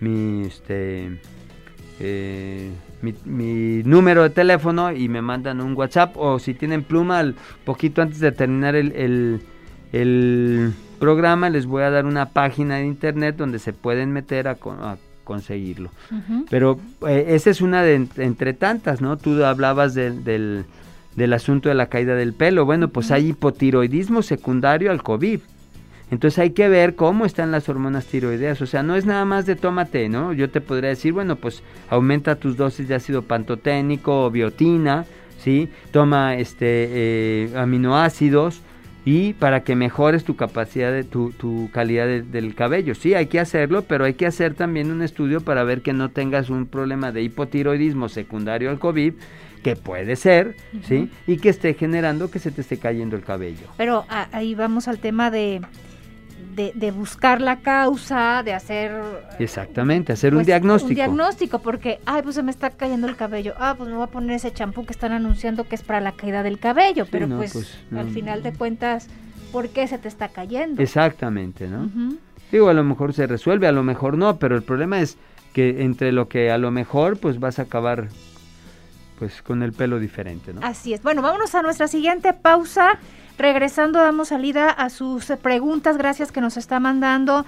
mi 0.01 0.47
este, 0.47 1.19
eh, 2.01 2.71
mi, 3.03 3.83
número 3.85 4.23
de 4.23 4.31
teléfono 4.31 4.93
y 4.93 5.09
me 5.09 5.23
mandan 5.23 5.61
un 5.61 5.75
WhatsApp 5.75 6.17
o 6.17 6.39
si 6.39 6.55
tienen 6.55 6.83
pluma, 6.83 7.19
al 7.19 7.35
poquito 7.65 8.03
antes 8.03 8.21
de 8.21 8.33
terminar 8.33 8.75
el, 8.77 9.41
el, 9.93 10.73
programa 10.99 11.51
les 11.51 11.67
voy 11.67 11.83
a 11.83 11.91
dar 11.91 12.07
una 12.07 12.31
página 12.31 12.77
de 12.77 12.87
internet 12.87 13.37
donde 13.37 13.59
se 13.59 13.73
pueden 13.73 14.13
meter 14.13 14.49
a, 14.49 14.57
conseguirlo. 15.25 15.91
Pero 16.49 16.81
eh, 17.07 17.27
esa 17.29 17.51
es 17.51 17.61
una 17.61 17.83
de 17.83 18.07
entre 18.17 18.55
tantas, 18.55 19.01
¿no? 19.01 19.17
Tú 19.17 19.45
hablabas 19.45 19.93
del, 19.95 20.25
del, 20.25 21.33
asunto 21.33 21.69
de 21.69 21.75
la 21.75 21.89
caída 21.89 22.15
del 22.15 22.33
pelo. 22.33 22.65
Bueno, 22.65 22.89
pues 22.89 23.11
hay 23.11 23.29
hipotiroidismo 23.29 24.23
secundario 24.23 24.91
al 24.91 25.03
COVID. 25.03 25.41
Entonces 26.11 26.39
hay 26.39 26.51
que 26.51 26.69
ver 26.69 26.95
cómo 26.95 27.27
están 27.27 27.51
las 27.51 27.69
hormonas 27.69 28.07
tiroideas. 28.07 28.63
O 28.63 28.67
sea, 28.67 28.83
no 28.83 28.95
es 28.95 29.07
nada 29.07 29.25
más 29.25 29.47
de 29.47 29.57
tómate, 29.57 30.09
¿no? 30.09 30.33
Yo 30.33 30.51
te 30.51 30.61
podría 30.61 30.91
decir, 30.91 31.13
bueno, 31.13 31.37
pues 31.37 31.63
aumenta 31.91 32.37
tus 32.37 32.57
dosis 32.57 32.89
de 32.89 32.95
ácido 32.95 33.23
pantoténico 33.23 34.25
o 34.25 34.31
biotina, 34.31 35.05
¿sí? 35.39 35.69
Toma 35.91 36.37
este, 36.37 36.67
eh, 36.91 37.51
aminoácidos 37.57 38.63
y 39.05 39.35
para 39.35 39.63
que 39.63 39.77
mejores 39.77 40.25
tu 40.25 40.37
capacidad 40.37 40.93
de 40.93 41.05
tu, 41.05 41.31
tu 41.31 41.71
calidad 41.73 42.07
del 42.07 42.55
cabello. 42.55 42.95
Sí, 42.95 43.15
hay 43.15 43.27
que 43.27 43.41
hacerlo, 43.41 43.83
pero 43.83 44.05
hay 44.05 44.15
que 44.15 44.27
hacer 44.27 44.55
también 44.55 44.91
un 44.91 45.03
estudio 45.03 45.41
para 45.41 45.65
ver 45.65 45.83
que 45.83 45.93
no 45.93 46.11
tengas 46.11 46.51
un 46.51 46.67
problema 46.67 47.13
de 47.13 47.23
hipotiroidismo 47.23 48.09
secundario 48.09 48.71
al 48.71 48.79
COVID 48.79 49.15
que 49.63 49.75
puede 49.75 50.15
ser, 50.15 50.57
¿sí? 50.87 51.11
Y 51.27 51.39
que 51.39 51.49
esté 51.49 51.75
generando 51.75 52.31
que 52.31 52.39
se 52.39 52.53
te 52.53 52.61
esté 52.61 52.79
cayendo 52.79 53.17
el 53.17 53.23
cabello. 53.23 53.67
Pero 53.77 54.05
ahí 54.09 54.55
vamos 54.55 54.87
al 54.87 54.99
tema 54.99 55.31
de 55.31 55.61
de, 56.57 56.91
buscar 56.91 57.41
la 57.41 57.61
causa, 57.61 58.43
de 58.43 58.55
hacer... 58.55 58.93
Exactamente, 59.39 60.13
hacer 60.13 60.33
un 60.33 60.39
pues, 60.39 60.47
diagnóstico. 60.47 60.89
Un 60.89 60.95
diagnóstico, 60.95 61.59
porque, 61.59 62.01
ay, 62.07 62.23
pues 62.23 62.35
se 62.35 62.43
me 62.43 62.51
está 62.51 62.71
cayendo 62.71 63.07
el 63.07 63.17
cabello. 63.17 63.55
Ah, 63.59 63.75
pues 63.77 63.91
me 63.91 63.97
voy 63.97 64.05
a 64.05 64.11
poner 64.11 64.37
ese 64.37 64.53
champú 64.53 64.87
que 64.87 64.93
están 64.93 65.13
anunciando 65.13 65.65
que 65.65 65.75
es 65.75 65.83
para 65.83 66.01
la 66.01 66.13
caída 66.13 66.43
del 66.43 66.59
cabello, 66.59 67.07
pero 67.11 67.29
pues, 67.29 67.53
pues 67.53 67.79
al 67.95 68.09
final 68.09 68.43
de 68.43 68.53
cuentas, 68.55 69.09
¿por 69.53 69.69
qué 69.69 69.87
se 69.87 69.99
te 69.99 70.09
está 70.09 70.29
cayendo? 70.29 70.83
Exactamente, 70.83 71.69
¿no? 71.69 71.91
Digo, 72.51 72.69
a 72.69 72.75
lo 72.75 72.85
mejor 72.85 73.13
se 73.13 73.27
resuelve, 73.27 73.67
a 73.67 73.73
lo 73.73 73.83
mejor 73.83 74.17
no, 74.17 74.39
pero 74.39 74.57
el 74.57 74.63
problema 74.63 75.01
es 75.01 75.19
que 75.53 75.83
entre 75.83 76.13
lo 76.13 76.29
que 76.29 76.51
a 76.51 76.59
lo 76.59 76.71
mejor 76.71 77.19
pues 77.19 77.41
vas 77.41 77.59
a 77.59 77.63
acabar 77.63 78.09
pues 79.19 79.43
con 79.43 79.63
el 79.63 79.73
pelo 79.73 79.99
diferente, 79.99 80.53
¿no? 80.53 80.61
Así 80.63 80.93
es. 80.93 81.03
Bueno, 81.03 81.23
vámonos 81.23 81.55
a 81.55 81.63
nuestra 81.63 81.89
siguiente 81.89 82.33
pausa. 82.33 82.99
Regresando 83.39 84.01
damos 84.01 84.29
salida 84.29 84.71
a 84.71 84.89
sus 84.89 85.27
preguntas, 85.43 85.99
gracias 85.99 86.33
que 86.33 86.41
nos 86.41 86.57
está 86.57 86.81
mandando 86.81 87.45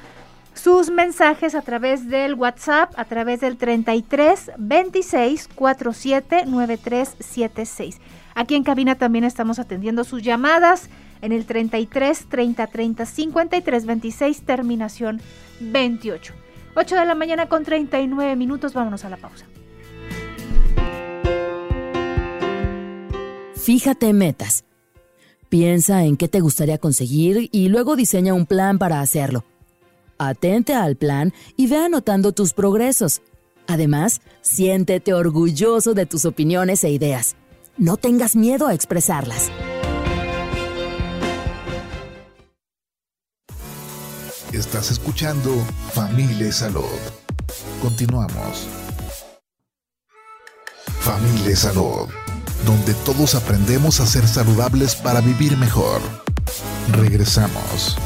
sus 0.55 0.91
mensajes 0.91 1.55
a 1.55 1.63
través 1.63 2.09
del 2.09 2.35
WhatsApp, 2.35 2.93
a 2.97 3.05
través 3.05 3.41
del 3.41 3.57
33 3.57 4.53
26 4.59 5.49
47 5.55 6.47
93 6.47 7.17
76. 7.21 8.01
Aquí 8.35 8.55
en 8.55 8.65
cabina 8.65 8.97
también 8.97 9.25
estamos 9.25 9.59
atendiendo 9.59 10.05
sus 10.05 10.23
llamadas 10.23 10.91
en 11.23 11.33
el 11.33 11.47
33 11.47 12.27
30 12.29 12.67
30 12.67 13.07
53 13.07 13.87
26, 13.87 14.43
terminación 14.43 15.21
28. 15.61 16.35
8 16.75 16.97
de 16.97 17.05
la 17.07 17.15
mañana 17.15 17.49
con 17.49 17.65
39 17.65 18.37
minutos, 18.37 18.75
vámonos 18.75 19.05
a 19.05 19.11
la 19.11 19.17
pausa. 19.17 19.47
Fíjate 23.69 24.15
metas 24.15 24.65
Piensa 25.51 26.03
en 26.05 26.17
qué 26.17 26.27
te 26.27 26.41
gustaría 26.41 26.79
conseguir 26.79 27.51
y 27.53 27.69
luego 27.69 27.97
diseña 27.97 28.33
un 28.33 28.47
plan 28.47 28.79
para 28.79 29.03
hacerlo. 29.03 29.45
Atente 30.17 30.73
al 30.73 30.97
plan 30.97 31.35
y 31.55 31.67
ve 31.67 31.77
anotando 31.77 32.33
tus 32.33 32.55
progresos. 32.55 33.21
Además, 33.67 34.23
siéntete 34.41 35.13
orgulloso 35.13 35.93
de 35.93 36.07
tus 36.07 36.25
opiniones 36.25 36.83
e 36.83 36.89
ideas. 36.89 37.37
No 37.77 37.99
tengas 37.99 38.37
miedo 38.37 38.69
a 38.69 38.73
expresarlas. 38.73 39.51
Estás 44.51 44.91
escuchando 44.91 45.55
Familia 45.93 46.51
Salud. 46.53 46.99
Continuamos. 47.83 48.67
Familia 51.03 51.55
Salud 51.55 52.09
donde 52.65 52.95
todos 52.95 53.35
aprendemos 53.35 54.01
a 54.01 54.07
ser 54.07 54.27
saludables 54.27 54.95
para 54.95 55.21
vivir 55.21 55.57
mejor. 55.57 56.01
Regresamos. 56.93 57.97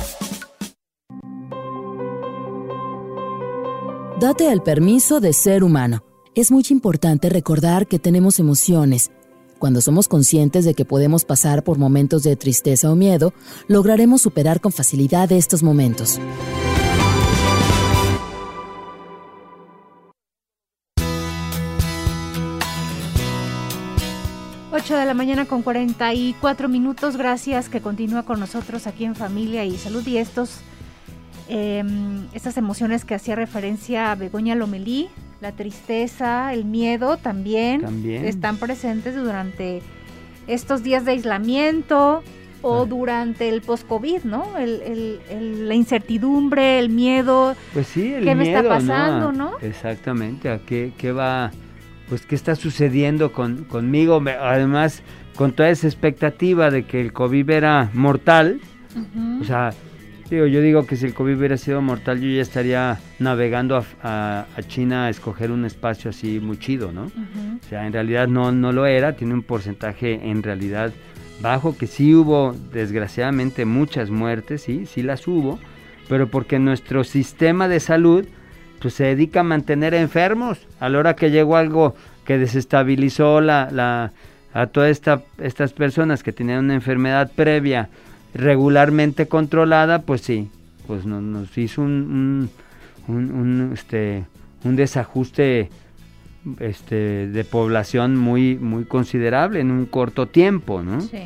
Date 4.20 4.52
el 4.52 4.62
permiso 4.62 5.20
de 5.20 5.32
ser 5.32 5.64
humano. 5.64 6.04
Es 6.34 6.50
muy 6.50 6.64
importante 6.70 7.28
recordar 7.28 7.88
que 7.88 7.98
tenemos 7.98 8.38
emociones. 8.38 9.10
Cuando 9.58 9.80
somos 9.80 10.08
conscientes 10.08 10.64
de 10.64 10.74
que 10.74 10.84
podemos 10.84 11.24
pasar 11.24 11.62
por 11.62 11.78
momentos 11.78 12.22
de 12.22 12.36
tristeza 12.36 12.90
o 12.90 12.96
miedo, 12.96 13.34
lograremos 13.68 14.22
superar 14.22 14.60
con 14.60 14.72
facilidad 14.72 15.30
estos 15.32 15.62
momentos. 15.62 16.20
8 24.92 24.98
de 24.98 25.06
la 25.06 25.14
mañana 25.14 25.46
con 25.46 25.62
44 25.62 26.68
minutos. 26.68 27.16
Gracias 27.16 27.70
que 27.70 27.80
continúa 27.80 28.24
con 28.24 28.38
nosotros 28.38 28.86
aquí 28.86 29.06
en 29.06 29.14
Familia 29.14 29.64
y 29.64 29.78
Salud. 29.78 30.06
Y 30.06 30.18
estos, 30.18 30.60
em, 31.48 32.26
estas 32.34 32.58
emociones 32.58 33.06
que 33.06 33.14
hacía 33.14 33.34
referencia 33.34 34.12
a 34.12 34.16
Begoña 34.16 34.54
Lomelí, 34.54 35.08
la 35.40 35.52
tristeza, 35.52 36.52
el 36.52 36.66
miedo 36.66 37.16
también, 37.16 38.04
están 38.22 38.58
presentes 38.58 39.14
durante 39.14 39.80
estos 40.46 40.82
días 40.82 41.06
de 41.06 41.12
aislamiento 41.12 42.22
o 42.60 42.84
durante 42.84 43.48
el 43.48 43.62
post-COVID, 43.62 44.24
¿no? 44.24 44.46
la 44.58 45.74
incertidumbre, 45.74 46.78
el 46.78 46.90
miedo. 46.90 47.56
Pues 47.72 47.86
sí, 47.86 48.12
el 48.12 48.24
¿Qué 48.24 48.34
me 48.34 48.52
está 48.52 48.68
pasando, 48.68 49.32
no? 49.32 49.52
Exactamente, 49.62 50.50
¿a 50.50 50.58
qué, 50.58 50.92
qué 50.98 51.12
va 51.12 51.50
pues 52.12 52.26
qué 52.26 52.34
está 52.34 52.56
sucediendo 52.56 53.32
con, 53.32 53.64
conmigo, 53.64 54.22
además 54.38 55.02
con 55.34 55.52
toda 55.52 55.70
esa 55.70 55.86
expectativa 55.86 56.70
de 56.70 56.82
que 56.82 57.00
el 57.00 57.14
COVID 57.14 57.48
era 57.48 57.88
mortal, 57.94 58.60
o 59.40 59.44
sea, 59.44 59.70
digo, 60.28 60.44
yo 60.44 60.60
digo 60.60 60.84
que 60.84 60.96
si 60.96 61.06
el 61.06 61.14
COVID 61.14 61.38
hubiera 61.38 61.56
sido 61.56 61.80
mortal 61.80 62.20
yo 62.20 62.28
ya 62.28 62.42
estaría 62.42 63.00
navegando 63.18 63.82
a, 64.02 64.44
China 64.68 65.06
a 65.06 65.08
escoger 65.08 65.50
un 65.50 65.64
espacio 65.64 66.10
así 66.10 66.38
muy 66.38 66.58
chido, 66.58 66.92
¿no? 66.92 67.04
O 67.04 67.68
sea, 67.70 67.86
en 67.86 67.94
realidad 67.94 68.28
no, 68.28 68.52
no 68.52 68.72
lo 68.72 68.84
era, 68.84 69.16
tiene 69.16 69.32
un 69.32 69.42
porcentaje 69.42 70.20
en 70.22 70.42
realidad 70.42 70.92
bajo, 71.40 71.78
que 71.78 71.86
sí 71.86 72.14
hubo 72.14 72.54
desgraciadamente 72.74 73.64
muchas 73.64 74.10
muertes, 74.10 74.60
sí, 74.60 74.84
sí 74.84 75.02
las 75.02 75.26
hubo, 75.26 75.58
pero 76.10 76.26
porque 76.26 76.58
nuestro 76.58 77.04
sistema 77.04 77.68
de 77.68 77.80
salud 77.80 78.26
pues 78.82 78.94
se 78.94 79.04
dedica 79.04 79.40
a 79.40 79.44
mantener 79.44 79.94
enfermos. 79.94 80.58
A 80.80 80.88
la 80.88 80.98
hora 80.98 81.14
que 81.14 81.30
llegó 81.30 81.56
algo 81.56 81.94
que 82.24 82.36
desestabilizó 82.36 83.40
la, 83.40 83.70
la, 83.70 84.12
a 84.52 84.66
todas 84.66 84.90
esta, 84.90 85.22
estas 85.38 85.72
personas 85.72 86.24
que 86.24 86.32
tenían 86.32 86.64
una 86.64 86.74
enfermedad 86.74 87.30
previa 87.34 87.88
regularmente 88.34 89.28
controlada, 89.28 90.02
pues 90.02 90.22
sí, 90.22 90.50
pues 90.86 91.06
nos 91.06 91.56
hizo 91.56 91.82
un, 91.82 92.50
un, 93.06 93.70
este, 93.72 94.24
un 94.64 94.74
desajuste 94.74 95.70
este, 96.58 97.28
de 97.28 97.44
población 97.44 98.16
muy, 98.16 98.56
muy 98.56 98.84
considerable 98.84 99.60
en 99.60 99.70
un 99.70 99.86
corto 99.86 100.26
tiempo, 100.26 100.82
¿no? 100.82 101.02
Sí. 101.02 101.22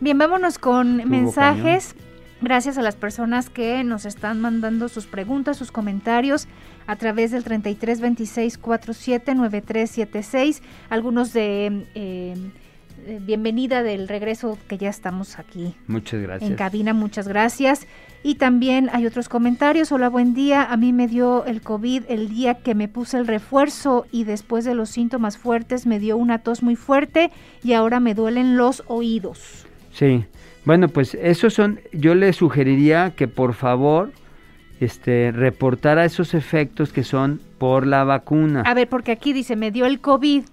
Bien, 0.00 0.18
vámonos 0.18 0.58
con 0.58 1.08
mensajes. 1.08 1.94
Gracias 2.42 2.76
a 2.76 2.82
las 2.82 2.96
personas 2.96 3.50
que 3.50 3.84
nos 3.84 4.04
están 4.04 4.40
mandando 4.40 4.88
sus 4.88 5.06
preguntas, 5.06 5.56
sus 5.56 5.70
comentarios 5.70 6.48
a 6.88 6.96
través 6.96 7.30
del 7.30 7.44
33 7.44 8.00
26 8.00 8.58
47 8.58 9.34
9376. 9.36 10.60
Algunos 10.90 11.32
de 11.32 11.86
eh, 11.94 12.34
eh, 13.06 13.20
bienvenida 13.22 13.84
del 13.84 14.08
regreso 14.08 14.58
que 14.66 14.76
ya 14.76 14.90
estamos 14.90 15.38
aquí. 15.38 15.76
Muchas 15.86 16.20
gracias. 16.20 16.50
En 16.50 16.56
cabina, 16.56 16.92
muchas 16.94 17.28
gracias. 17.28 17.86
Y 18.24 18.34
también 18.34 18.90
hay 18.92 19.06
otros 19.06 19.28
comentarios. 19.28 19.92
Hola, 19.92 20.08
buen 20.08 20.34
día. 20.34 20.64
A 20.64 20.76
mí 20.76 20.92
me 20.92 21.06
dio 21.06 21.44
el 21.44 21.62
COVID 21.62 22.04
el 22.08 22.28
día 22.28 22.54
que 22.54 22.74
me 22.74 22.88
puse 22.88 23.18
el 23.18 23.28
refuerzo 23.28 24.06
y 24.10 24.24
después 24.24 24.64
de 24.64 24.74
los 24.74 24.90
síntomas 24.90 25.38
fuertes 25.38 25.86
me 25.86 26.00
dio 26.00 26.16
una 26.16 26.38
tos 26.38 26.64
muy 26.64 26.74
fuerte 26.74 27.30
y 27.62 27.74
ahora 27.74 28.00
me 28.00 28.14
duelen 28.14 28.56
los 28.56 28.82
oídos. 28.88 29.64
Sí. 29.92 30.24
Bueno, 30.64 30.88
pues 30.88 31.14
esos 31.14 31.54
son, 31.54 31.80
yo 31.92 32.14
le 32.14 32.32
sugeriría 32.32 33.12
que 33.16 33.28
por 33.28 33.54
favor 33.54 34.12
este, 34.80 35.32
reportara 35.32 36.04
esos 36.04 36.34
efectos 36.34 36.92
que 36.92 37.04
son 37.04 37.40
por 37.58 37.86
la 37.86 38.04
vacuna. 38.04 38.62
A 38.66 38.74
ver, 38.74 38.88
porque 38.88 39.12
aquí 39.12 39.32
dice, 39.32 39.56
me 39.56 39.70
dio 39.70 39.86
el 39.86 40.00
COVID, 40.00 40.44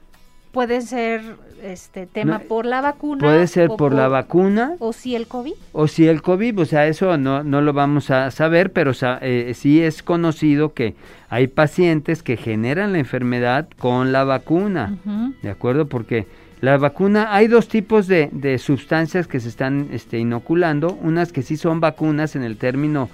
puede 0.52 0.82
ser 0.82 1.22
este 1.64 2.06
tema 2.06 2.40
por 2.40 2.66
la 2.66 2.82
vacuna. 2.82 3.22
Puede 3.22 3.48
ser 3.48 3.70
por, 3.70 3.94
la 3.94 4.08
vacuna. 4.08 4.76
O 4.80 4.94
si 4.94 5.16
el 5.16 5.28
COVID. 5.28 5.54
O 5.74 5.88
si 5.88 6.08
el 6.08 6.22
COVID, 6.22 6.60
o 6.60 6.66
sea, 6.66 6.88
eso 6.88 7.18
no, 7.18 7.44
no 7.44 7.62
lo 7.62 7.74
vamos 7.74 8.12
a 8.12 8.32
saber, 8.32 8.72
pero 8.72 8.92
eh, 9.22 9.54
sí 9.56 9.82
es 9.82 10.04
conocido 10.04 10.74
que 10.74 10.96
hay 11.30 11.48
pacientes 11.48 12.24
que 12.24 12.38
generan 12.38 12.94
la 12.94 13.00
enfermedad 13.00 13.68
con 13.78 14.12
la 14.12 14.24
vacuna, 14.24 14.98
¿de 15.42 15.50
acuerdo? 15.50 15.88
Porque 15.88 16.28
la 16.62 16.78
vacuna, 16.78 17.34
hay 17.34 17.48
dos 17.48 17.68
tipos 17.68 18.08
de, 18.08 18.30
de 18.32 18.58
sustancias 18.58 19.28
que 19.28 19.40
se 19.40 19.50
están 19.50 19.90
este, 19.92 20.20
inoculando, 20.20 20.98
unas 21.02 21.32
que 21.32 21.42
sí 21.42 21.58
son 21.58 21.80
vacunas 21.80 22.36
en 22.36 22.44
el 22.44 22.58
término 22.58 23.10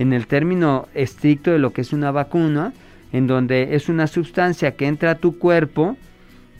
en 0.00 0.14
el 0.14 0.26
término 0.26 0.88
estricto 0.94 1.50
de 1.50 1.58
lo 1.58 1.74
que 1.74 1.82
es 1.82 1.92
una 1.92 2.10
vacuna, 2.10 2.72
en 3.12 3.26
donde 3.26 3.74
es 3.74 3.90
una 3.90 4.06
sustancia 4.06 4.72
que 4.72 4.86
entra 4.86 5.10
a 5.10 5.14
tu 5.16 5.38
cuerpo, 5.38 5.98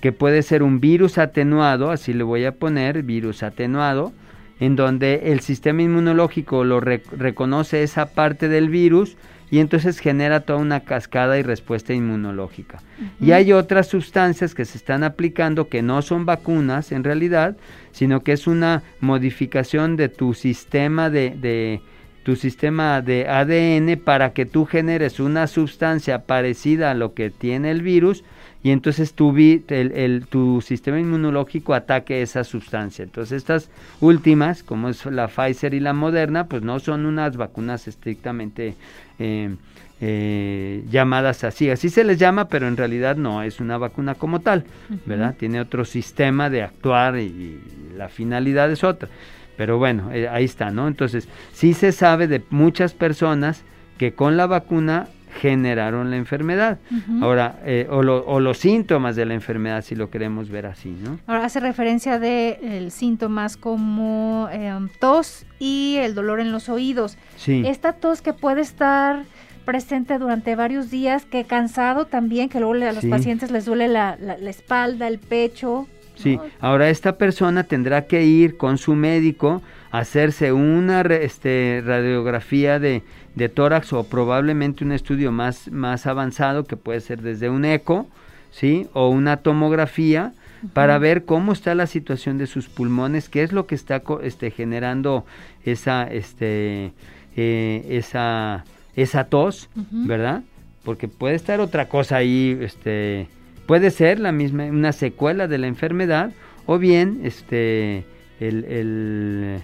que 0.03 0.13
puede 0.13 0.43
ser 0.43 0.63
un 0.63 0.79
virus 0.79 1.17
atenuado, 1.17 1.91
así 1.91 2.13
le 2.13 2.23
voy 2.23 2.45
a 2.45 2.53
poner, 2.53 3.03
virus 3.03 3.43
atenuado, 3.43 4.13
en 4.59 4.77
donde 4.77 5.33
el 5.33 5.41
sistema 5.41 5.81
inmunológico 5.81 6.65
lo 6.65 6.81
reconoce 6.81 7.83
esa 7.83 8.13
parte 8.13 8.49
del 8.49 8.69
virus 8.69 9.17
y 9.51 9.59
entonces 9.59 9.99
genera 9.99 10.41
toda 10.41 10.59
una 10.59 10.81
cascada 10.81 11.39
y 11.39 11.43
respuesta 11.43 11.93
inmunológica. 11.93 12.83
Y 13.21 13.33
hay 13.33 13.53
otras 13.53 13.89
sustancias 13.89 14.55
que 14.55 14.65
se 14.65 14.79
están 14.79 15.03
aplicando 15.03 15.69
que 15.69 15.83
no 15.83 16.03
son 16.03 16.25
vacunas 16.25 16.93
en 16.93 17.03
realidad, 17.03 17.57
sino 17.93 18.23
que 18.23 18.33
es 18.33 18.47
una 18.47 18.83
modificación 19.01 19.97
de 19.97 20.09
tu 20.09 20.35
sistema 20.35 21.11
de 21.11 21.81
tu 22.23 22.37
sistema 22.37 23.01
de 23.01 23.27
ADN 23.29 23.99
para 23.99 24.35
que 24.35 24.45
tú 24.45 24.67
generes 24.67 25.21
una 25.21 25.47
sustancia 25.47 26.27
parecida 26.27 26.91
a 26.91 26.95
lo 26.95 27.15
que 27.15 27.31
tiene 27.31 27.71
el 27.71 27.83
virus 27.83 28.25
y 28.63 28.71
entonces 28.71 29.15
tu, 29.15 29.35
el, 29.37 30.27
tu 30.29 30.61
sistema 30.61 31.01
inmunológico 31.01 31.73
ataque 31.73 32.21
esa 32.21 32.45
sustancia. 32.45 33.03
Entonces 33.03 33.39
estas 33.39 33.71
últimas, 34.01 34.63
como 34.63 34.91
es 34.91 35.07
la 35.07 35.29
Pfizer 35.29 35.73
y 35.73 35.81
la 35.81 35.95
Moderna, 35.95 36.47
pues 36.47 36.63
no 36.63 36.79
son 36.79 37.07
unas 37.07 37.37
vacunas 37.37 37.89
estrictamente 37.89 38.75
eh, 39.19 39.55
eh, 40.03 40.85
llamadas 40.91 41.43
así. 41.45 41.71
Así 41.71 41.89
se 41.89 42.05
les 42.05 42.19
llama, 42.19 42.49
pero 42.49 42.69
en 42.69 42.77
realidad 42.77 43.17
no 43.17 43.43
es 43.43 43.61
una 43.61 43.79
vacuna 43.79 44.15
como 44.15 44.41
tal, 44.41 44.65
¿verdad? 45.07 45.37
Tiene 45.39 45.61
otro 45.61 45.87
sistema 45.87 46.51
de 46.51 46.63
actuar 46.63 47.19
y 47.19 47.61
la 47.97 48.09
finalidad 48.09 48.71
es 48.71 48.85
otra. 48.85 49.09
Pero 49.57 49.79
bueno, 49.79 50.11
eh, 50.13 50.29
ahí 50.29 50.45
está, 50.45 50.71
¿no? 50.71 50.87
Entonces, 50.87 51.29
sí 51.53 51.73
se 51.75 51.93
sabe 51.93 52.29
de 52.29 52.43
muchas 52.51 52.93
personas 52.93 53.63
que 53.99 54.13
con 54.13 54.37
la 54.39 54.47
vacuna 54.47 55.09
generaron 55.31 56.11
la 56.11 56.17
enfermedad. 56.17 56.79
Ahora, 57.21 57.61
eh, 57.65 57.87
o, 57.91 58.03
los 58.41 58.59
síntomas 58.59 59.17
de 59.17 59.27
la 59.27 59.35
enfermedad, 59.35 59.83
si 59.83 59.95
lo 59.95 60.11
queremos 60.11 60.51
ver 60.51 60.67
así, 60.67 60.91
¿no? 60.91 61.19
Ahora 61.27 61.45
hace 61.45 61.61
referencia 61.61 62.19
de 62.19 62.89
síntomas 62.91 63.57
como 63.57 64.49
em, 64.53 64.89
tos 64.99 65.47
y 65.59 65.97
el 66.01 66.15
dolor 66.15 66.41
en 66.41 66.53
los 66.53 66.69
oídos. 66.69 67.17
Sí. 67.37 67.63
Esta 67.67 67.93
tos 67.93 68.23
que 68.23 68.33
puede 68.33 68.61
estar 68.61 69.25
presente 69.65 70.19
durante 70.19 70.57
varios 70.57 70.91
días, 70.91 71.25
que 71.25 71.45
cansado 71.45 72.07
también, 72.07 72.49
que 72.49 72.61
luego 72.61 72.75
a 72.87 72.93
los 72.93 73.05
pacientes 73.07 73.51
les 73.51 73.67
duele 73.67 73.89
la, 73.89 74.17
la, 74.21 74.37
la 74.37 74.51
espalda, 74.51 75.07
el 75.07 75.19
pecho, 75.19 75.87
Sí, 76.23 76.39
ahora 76.61 76.91
esta 76.91 77.17
persona 77.17 77.65
tendrá 77.65 78.07
que 78.07 78.25
ir 78.25 78.59
con 78.59 78.77
su 78.77 78.95
médico 78.95 79.63
hacerse 79.91 80.53
una 80.53 81.01
este, 81.03 81.83
radiografía 81.85 82.79
de, 82.79 83.03
de, 83.35 83.49
tórax 83.49 83.93
o 83.93 84.05
probablemente 84.05 84.85
un 84.85 84.93
estudio 84.93 85.33
más, 85.33 85.71
más 85.71 86.07
avanzado 86.07 86.65
que 86.65 86.77
puede 86.77 87.01
ser 87.01 87.23
desde 87.23 87.51
un 87.51 87.65
eco, 87.65 88.07
¿sí? 88.51 88.87
O 88.93 89.09
una 89.09 89.39
tomografía 89.39 90.33
para 90.73 90.99
ver 90.99 91.25
cómo 91.25 91.53
está 91.53 91.75
la 91.75 91.87
situación 91.87 92.39
de 92.39 92.47
sus 92.47 92.69
pulmones, 92.69 93.29
qué 93.29 93.43
es 93.43 93.53
lo 93.53 93.67
que 93.67 93.75
está 93.75 94.03
este, 94.23 94.51
generando 94.51 95.25
esa, 95.65 96.05
este, 96.05 96.93
eh, 97.37 97.87
esa, 97.89 98.65
esa 98.95 99.25
tos, 99.25 99.71
¿verdad? 99.91 100.43
Porque 100.85 101.09
puede 101.09 101.35
estar 101.35 101.61
otra 101.61 101.89
cosa 101.89 102.17
ahí, 102.17 102.59
este, 102.61 103.29
Puede 103.71 103.93
ser 103.93 104.19
la 104.19 104.33
misma, 104.33 104.65
una 104.65 104.91
secuela 104.91 105.47
de 105.47 105.57
la 105.57 105.69
enfermedad 105.69 106.33
o 106.67 106.81
bien 106.81 107.21
este, 107.23 108.05
el, 108.41 109.61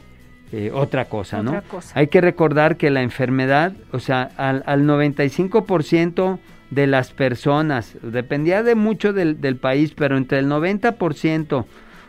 eh, 0.53 0.71
otra 0.73 1.07
cosa, 1.07 1.43
¿no? 1.43 1.63
Hay 1.95 2.07
que 2.07 2.21
recordar 2.21 2.77
que 2.77 2.91
la 2.91 3.03
enfermedad, 3.03 3.73
o 3.93 3.99
sea, 3.99 4.31
al, 4.37 4.63
al 4.67 4.85
95% 4.85 6.39
de 6.71 6.87
las 6.87 7.13
personas, 7.13 7.97
dependía 8.03 8.63
de 8.63 8.75
mucho 8.75 9.13
del, 9.13 9.41
del, 9.41 9.57
país, 9.57 9.93
pero 9.97 10.17
entre 10.17 10.39
el 10.39 10.47
90% 10.47 11.65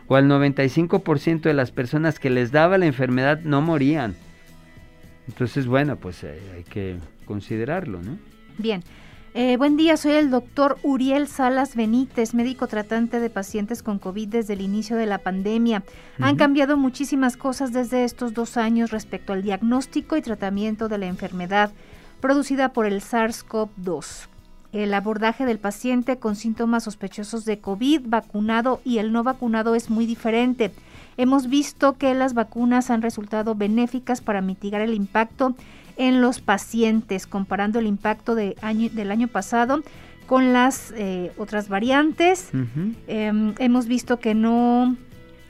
o 0.06 0.16
al 0.16 0.28
95% 0.28 1.42
de 1.42 1.54
las 1.54 1.70
personas 1.70 2.18
que 2.18 2.30
les 2.30 2.52
daba 2.52 2.78
la 2.78 2.86
enfermedad 2.86 3.40
no 3.42 3.60
morían. 3.60 4.14
Entonces, 5.28 5.66
bueno, 5.66 5.96
pues 5.96 6.24
eh, 6.24 6.40
hay 6.56 6.64
que 6.64 6.96
considerarlo, 7.26 8.02
¿no? 8.02 8.18
Bien. 8.56 8.82
Eh, 9.34 9.56
buen 9.58 9.76
día, 9.76 9.96
soy 9.96 10.12
el 10.12 10.30
doctor 10.30 10.78
Uriel 10.82 11.28
Salas 11.28 11.76
Benítez, 11.76 12.32
médico 12.32 12.66
tratante 12.66 13.20
de 13.20 13.28
pacientes 13.28 13.82
con 13.82 13.98
COVID 13.98 14.28
desde 14.28 14.54
el 14.54 14.62
inicio 14.62 14.96
de 14.96 15.06
la 15.06 15.18
pandemia. 15.18 15.84
Han 16.18 16.36
cambiado 16.36 16.76
muchísimas 16.76 17.36
cosas 17.36 17.72
desde 17.72 18.04
estos 18.04 18.32
dos 18.32 18.56
años 18.56 18.90
respecto 18.90 19.34
al 19.34 19.42
diagnóstico 19.42 20.16
y 20.16 20.22
tratamiento 20.22 20.88
de 20.88 20.98
la 20.98 21.06
enfermedad 21.06 21.70
producida 22.20 22.72
por 22.72 22.86
el 22.86 23.02
SARS-CoV-2. 23.02 24.28
El 24.72 24.92
abordaje 24.92 25.46
del 25.46 25.58
paciente 25.58 26.18
con 26.18 26.34
síntomas 26.34 26.84
sospechosos 26.84 27.44
de 27.44 27.58
COVID, 27.58 28.02
vacunado 28.06 28.80
y 28.84 28.98
el 28.98 29.12
no 29.12 29.24
vacunado 29.24 29.74
es 29.74 29.88
muy 29.88 30.04
diferente. 30.06 30.72
Hemos 31.16 31.48
visto 31.48 31.94
que 31.94 32.14
las 32.14 32.34
vacunas 32.34 32.90
han 32.90 33.02
resultado 33.02 33.54
benéficas 33.54 34.20
para 34.20 34.40
mitigar 34.40 34.80
el 34.80 34.94
impacto 34.94 35.54
en 35.98 36.22
los 36.22 36.40
pacientes, 36.40 37.26
comparando 37.26 37.80
el 37.80 37.86
impacto 37.86 38.34
de 38.34 38.56
año, 38.62 38.88
del 38.90 39.10
año 39.10 39.28
pasado 39.28 39.82
con 40.26 40.52
las 40.52 40.92
eh, 40.96 41.32
otras 41.36 41.68
variantes. 41.68 42.50
Em, 43.06 43.54
hemos 43.58 43.86
visto 43.86 44.20
que 44.20 44.34
no 44.34 44.96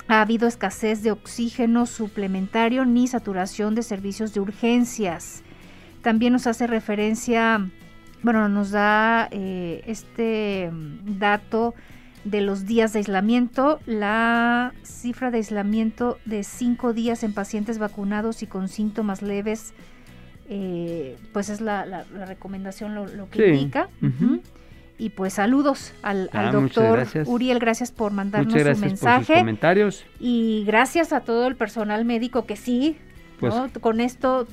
ha 0.08 0.22
habido 0.22 0.48
escasez 0.48 1.02
de 1.02 1.10
oxígeno 1.10 1.84
suplementario 1.84 2.86
ni 2.86 3.06
saturación 3.06 3.74
de 3.74 3.82
servicios 3.82 4.32
de 4.32 4.40
urgencias. 4.40 5.42
También 6.02 6.32
nos 6.32 6.46
hace 6.46 6.66
referencia, 6.66 7.68
bueno, 8.22 8.48
nos 8.48 8.70
da 8.70 9.28
eh, 9.30 9.82
este 9.86 10.70
dato 11.04 11.74
de 12.24 12.40
los 12.40 12.64
días 12.64 12.92
de 12.92 13.00
aislamiento, 13.00 13.80
la 13.84 14.72
cifra 14.82 15.30
de 15.30 15.38
aislamiento 15.38 16.18
de 16.24 16.44
cinco 16.44 16.92
días 16.92 17.22
en 17.22 17.34
pacientes 17.34 17.78
vacunados 17.78 18.42
y 18.42 18.46
con 18.46 18.68
síntomas 18.68 19.22
leves 19.22 19.74
eh, 20.48 21.16
pues 21.32 21.48
es 21.50 21.60
la, 21.60 22.04
recomendación 22.26 22.94
lo, 22.94 23.28
que 23.30 23.54
indica. 23.54 23.88
Y 25.00 25.10
pues 25.10 25.34
saludos 25.34 25.92
al, 26.02 26.28
ah, 26.32 26.50
doctor 26.50 27.06
Uriel, 27.26 27.60
gracias 27.60 27.92
por 27.92 28.12
mandarnos 28.12 28.52
su 28.52 28.80
mensaje. 28.80 29.34
comentarios. 29.34 30.04
Y 30.18 30.64
gracias 30.66 31.12
a 31.12 31.20
todo 31.20 31.46
el 31.46 31.54
personal 31.54 32.04
médico 32.04 32.46
que 32.46 32.56
sí, 32.56 32.96
pues 33.38 33.54
con 33.80 34.00
esto, 34.00 34.48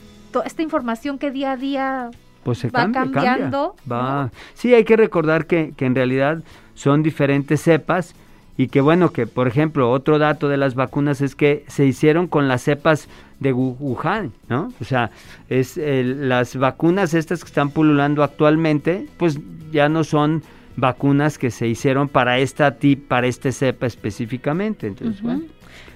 esta 0.45 0.61
información 0.61 1.17
que 1.17 1.31
día 1.31 1.53
a 1.53 1.57
día 1.57 2.11
pues 2.43 2.59
se 2.59 2.69
va 2.69 2.91
cambiando. 2.91 3.75
Va. 3.91 4.29
Sí, 4.53 4.73
hay 4.75 4.83
que 4.83 4.97
recordar 4.97 5.47
que, 5.47 5.73
que 5.75 5.85
en 5.85 5.95
realidad 5.95 6.43
son 6.75 7.01
diferentes 7.01 7.61
cepas 7.61 8.13
y 8.55 8.67
que 8.67 8.81
bueno, 8.81 9.11
que 9.11 9.25
por 9.25 9.47
ejemplo, 9.47 9.89
otro 9.89 10.19
dato 10.19 10.47
de 10.47 10.57
las 10.57 10.75
vacunas 10.75 11.21
es 11.21 11.35
que 11.35 11.65
se 11.67 11.85
hicieron 11.85 12.27
con 12.27 12.47
las 12.47 12.61
cepas 12.61 13.07
de 13.39 13.53
Wuhan, 13.53 14.31
¿no? 14.49 14.73
O 14.79 14.85
sea, 14.85 15.11
es 15.49 15.77
las 15.77 16.55
vacunas 16.55 17.13
estas 17.13 17.43
que 17.43 17.47
están 17.47 17.69
pululando 17.69 18.23
actualmente, 18.23 19.05
pues 19.17 19.37
ya 19.71 19.89
no 19.89 20.03
son 20.03 20.41
vacunas 20.77 21.37
que 21.37 21.51
se 21.51 21.67
hicieron 21.67 22.09
para 22.09 22.39
esta 22.39 22.77
tip, 22.77 23.07
para 23.07 23.27
este 23.27 23.51
cepa 23.51 23.85
específicamente. 23.85 24.87
Entonces, 24.87 25.21
bueno. 25.21 25.43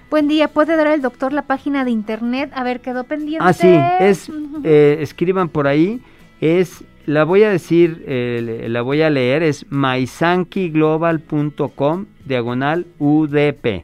Buen 0.09 0.27
día, 0.27 0.47
¿puede 0.47 0.75
dar 0.75 0.87
el 0.87 1.01
doctor 1.01 1.33
la 1.33 1.43
página 1.43 1.85
de 1.85 1.91
internet? 1.91 2.49
A 2.55 2.63
ver, 2.63 2.81
quedó 2.81 3.03
pendiente. 3.03 3.45
Ah, 3.47 3.53
sí, 3.53 3.79
es, 3.99 4.31
eh, 4.63 4.97
escriban 5.01 5.49
por 5.49 5.67
ahí, 5.67 6.01
es, 6.41 6.83
la 7.05 7.25
voy 7.25 7.43
a 7.43 7.51
decir, 7.51 8.03
eh, 8.07 8.65
la 8.69 8.81
voy 8.81 9.03
a 9.03 9.11
leer, 9.11 9.43
es 9.43 9.67
maisankiglobal.com, 9.69 12.07
diagonal 12.25 12.87
UDP. 12.97 13.83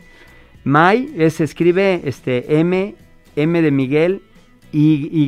Mai, 0.64 1.30
se 1.30 1.44
escribe 1.44 2.02
este, 2.06 2.60
M 2.60 2.96
M 3.36 3.62
de 3.62 3.72
Miguel, 3.72 4.22
Y, 4.72 5.10
y 5.12 5.28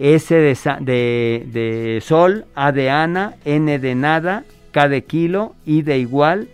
S 0.00 0.34
de, 0.34 1.46
de, 1.46 2.00
Sol, 2.00 2.46
A 2.54 2.72
de 2.72 2.88
Ana, 2.90 3.34
N 3.44 3.78
de 3.78 3.94
nada, 3.94 4.44
K 4.72 4.88
de 4.88 5.04
kilo, 5.04 5.54
I 5.66 5.82
de 5.82 5.98
igual, 5.98 6.48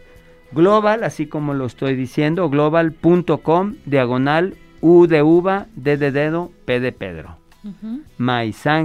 global, 0.50 1.04
así 1.04 1.26
como 1.26 1.54
lo 1.54 1.66
estoy 1.66 1.94
diciendo, 1.94 2.50
global.com, 2.50 3.74
diagonal, 3.84 4.54
U 4.80 5.06
de 5.06 5.22
uva, 5.22 5.66
D 5.76 5.96
de 5.96 6.10
dedo, 6.10 6.50
P 6.64 6.80
de 6.80 6.92
Pedro. 6.92 7.36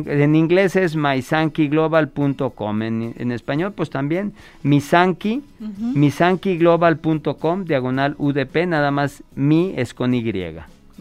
en 0.08 0.36
inglés 0.36 0.76
es 0.76 0.96
mysankiglobal.com, 0.96 2.82
en, 2.82 3.14
en 3.18 3.32
español 3.32 3.74
pues 3.74 3.90
también 3.90 4.34
misanki, 4.64 5.44
misankiglobal.com, 5.80 7.66
diagonal 7.66 8.16
UDP, 8.18 8.68
nada 8.68 8.92
más 8.92 9.24
mi 9.36 9.74
es 9.76 9.94
con 9.94 10.14
Y. 10.14 10.24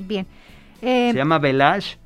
Bien. 0.06 0.26
Se 0.80 1.10
eh, 1.10 1.14
llama 1.14 1.38
Velash 1.38 1.96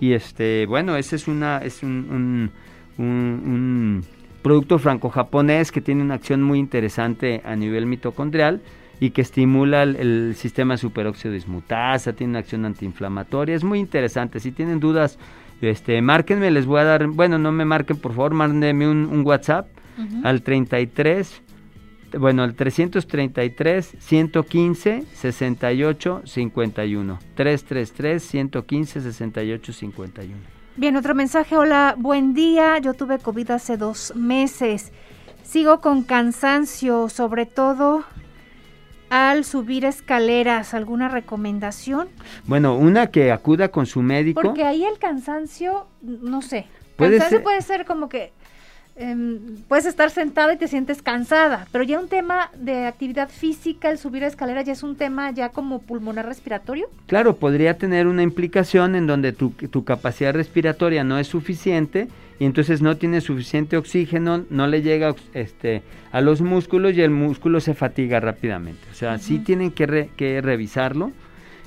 y 0.00 0.12
este, 0.12 0.66
bueno, 0.66 0.96
ese 0.96 1.16
es 1.16 1.28
una 1.28 1.58
es 1.58 1.82
un, 1.82 2.50
un, 2.98 4.04
producto 4.42 4.78
franco-japonés 4.78 5.70
que 5.70 5.80
tiene 5.80 6.02
una 6.02 6.14
acción 6.14 6.42
muy 6.42 6.58
interesante 6.58 7.40
a 7.44 7.54
nivel 7.54 7.86
mitocondrial 7.86 8.60
y 9.00 9.10
que 9.10 9.22
estimula 9.22 9.84
el, 9.84 10.34
sistema 10.36 10.76
superóxido 10.76 11.32
dismutasa, 11.32 12.12
tiene 12.12 12.32
una 12.32 12.38
acción 12.40 12.64
antiinflamatoria, 12.64 13.54
es 13.54 13.64
muy 13.64 13.78
interesante. 13.78 14.40
Si 14.40 14.52
tienen 14.52 14.80
dudas, 14.80 15.18
este, 15.60 16.02
márquenme, 16.02 16.50
les 16.50 16.66
voy 16.66 16.80
a 16.80 16.84
dar, 16.84 17.06
bueno, 17.06 17.38
no 17.38 17.52
me 17.52 17.64
marquen, 17.64 17.96
por 17.96 18.12
favor, 18.12 18.34
mándenme 18.34 18.88
un, 18.88 19.06
un 19.06 19.24
WhatsApp 19.24 19.68
al 20.24 20.42
33 20.42 21.42
bueno, 22.18 22.44
el 22.44 22.54
333 22.54 23.96
115 23.98 25.04
68 25.12 26.22
51. 26.24 27.18
333 27.34 28.22
115 28.22 29.00
68 29.00 29.72
51. 29.72 30.34
Bien, 30.76 30.96
otro 30.96 31.14
mensaje. 31.14 31.56
Hola, 31.56 31.94
buen 31.96 32.34
día. 32.34 32.78
Yo 32.78 32.94
tuve 32.94 33.18
COVID 33.18 33.52
hace 33.52 33.76
dos 33.76 34.12
meses. 34.16 34.92
Sigo 35.44 35.80
con 35.80 36.02
cansancio, 36.02 37.08
sobre 37.08 37.46
todo 37.46 38.04
al 39.08 39.44
subir 39.44 39.84
escaleras. 39.84 40.74
¿Alguna 40.74 41.08
recomendación? 41.08 42.08
Bueno, 42.46 42.76
una 42.76 43.08
que 43.08 43.30
acuda 43.30 43.68
con 43.68 43.86
su 43.86 44.02
médico. 44.02 44.42
Porque 44.42 44.64
ahí 44.64 44.84
el 44.84 44.98
cansancio, 44.98 45.86
no 46.02 46.42
sé. 46.42 46.66
Cansancio 46.96 47.42
puede 47.42 47.62
ser 47.62 47.84
como 47.84 48.08
que 48.08 48.32
Em, 48.96 49.56
puedes 49.66 49.86
estar 49.86 50.10
sentada 50.10 50.54
y 50.54 50.56
te 50.56 50.68
sientes 50.68 51.02
cansada, 51.02 51.66
pero 51.72 51.82
ya 51.82 51.98
un 51.98 52.06
tema 52.06 52.50
de 52.56 52.86
actividad 52.86 53.28
física, 53.28 53.90
el 53.90 53.98
subir 53.98 54.22
a 54.22 54.28
escalera 54.28 54.62
ya 54.62 54.72
es 54.72 54.84
un 54.84 54.94
tema 54.94 55.32
ya 55.32 55.48
como 55.48 55.80
pulmonar 55.80 56.26
respiratorio. 56.26 56.86
Claro, 57.08 57.34
podría 57.34 57.76
tener 57.76 58.06
una 58.06 58.22
implicación 58.22 58.94
en 58.94 59.08
donde 59.08 59.32
tu, 59.32 59.50
tu 59.50 59.82
capacidad 59.82 60.32
respiratoria 60.32 61.02
no 61.02 61.18
es 61.18 61.26
suficiente 61.26 62.06
y 62.38 62.44
entonces 62.44 62.82
no 62.82 62.96
tiene 62.96 63.20
suficiente 63.20 63.76
oxígeno, 63.76 64.44
no 64.48 64.68
le 64.68 64.82
llega 64.82 65.16
este, 65.32 65.82
a 66.12 66.20
los 66.20 66.40
músculos 66.40 66.94
y 66.94 67.02
el 67.02 67.10
músculo 67.10 67.58
se 67.58 67.74
fatiga 67.74 68.20
rápidamente. 68.20 68.82
O 68.92 68.94
sea, 68.94 69.18
sí 69.18 69.40
tienen 69.40 69.72
que, 69.72 70.10
que 70.16 70.40
revisarlo. 70.40 71.10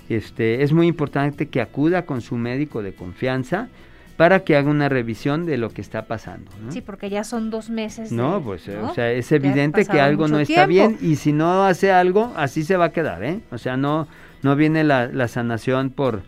Este, 0.07 0.63
es 0.63 0.71
muy 0.71 0.87
importante 0.87 1.49
que 1.49 1.59
acuda 1.59 2.03
con 2.03 2.21
su 2.21 2.37
médico 2.37 2.81
de 2.81 2.93
confianza 2.93 3.67
para 4.17 4.43
que 4.43 4.55
haga 4.55 4.69
una 4.69 4.89
revisión 4.89 5.45
de 5.45 5.57
lo 5.57 5.69
que 5.69 5.79
está 5.79 6.05
pasando. 6.05 6.51
Sí, 6.69 6.81
porque 6.81 7.09
ya 7.09 7.23
son 7.23 7.51
dos 7.51 7.69
meses. 7.69 8.11
no, 8.11 8.41
pues, 8.43 8.67
o 8.67 8.93
sea, 8.93 9.11
es 9.11 9.31
evidente 9.31 9.85
que 9.85 10.01
algo 10.01 10.27
no 10.27 10.39
está 10.39 10.65
bien 10.65 10.97
y 11.01 11.15
si 11.15 11.31
no 11.31 11.65
hace 11.65 11.91
algo, 11.91 12.33
así 12.35 12.63
se 12.63 12.75
va 12.75 12.85
a 12.85 12.91
quedar, 12.91 13.23
¿eh? 13.23 13.41
O 13.51 13.59
sea, 13.59 13.77
no, 13.77 14.07
no 14.41 14.55
viene 14.55 14.83
la, 14.83 15.27
sanación 15.27 15.91
por, 15.91 16.23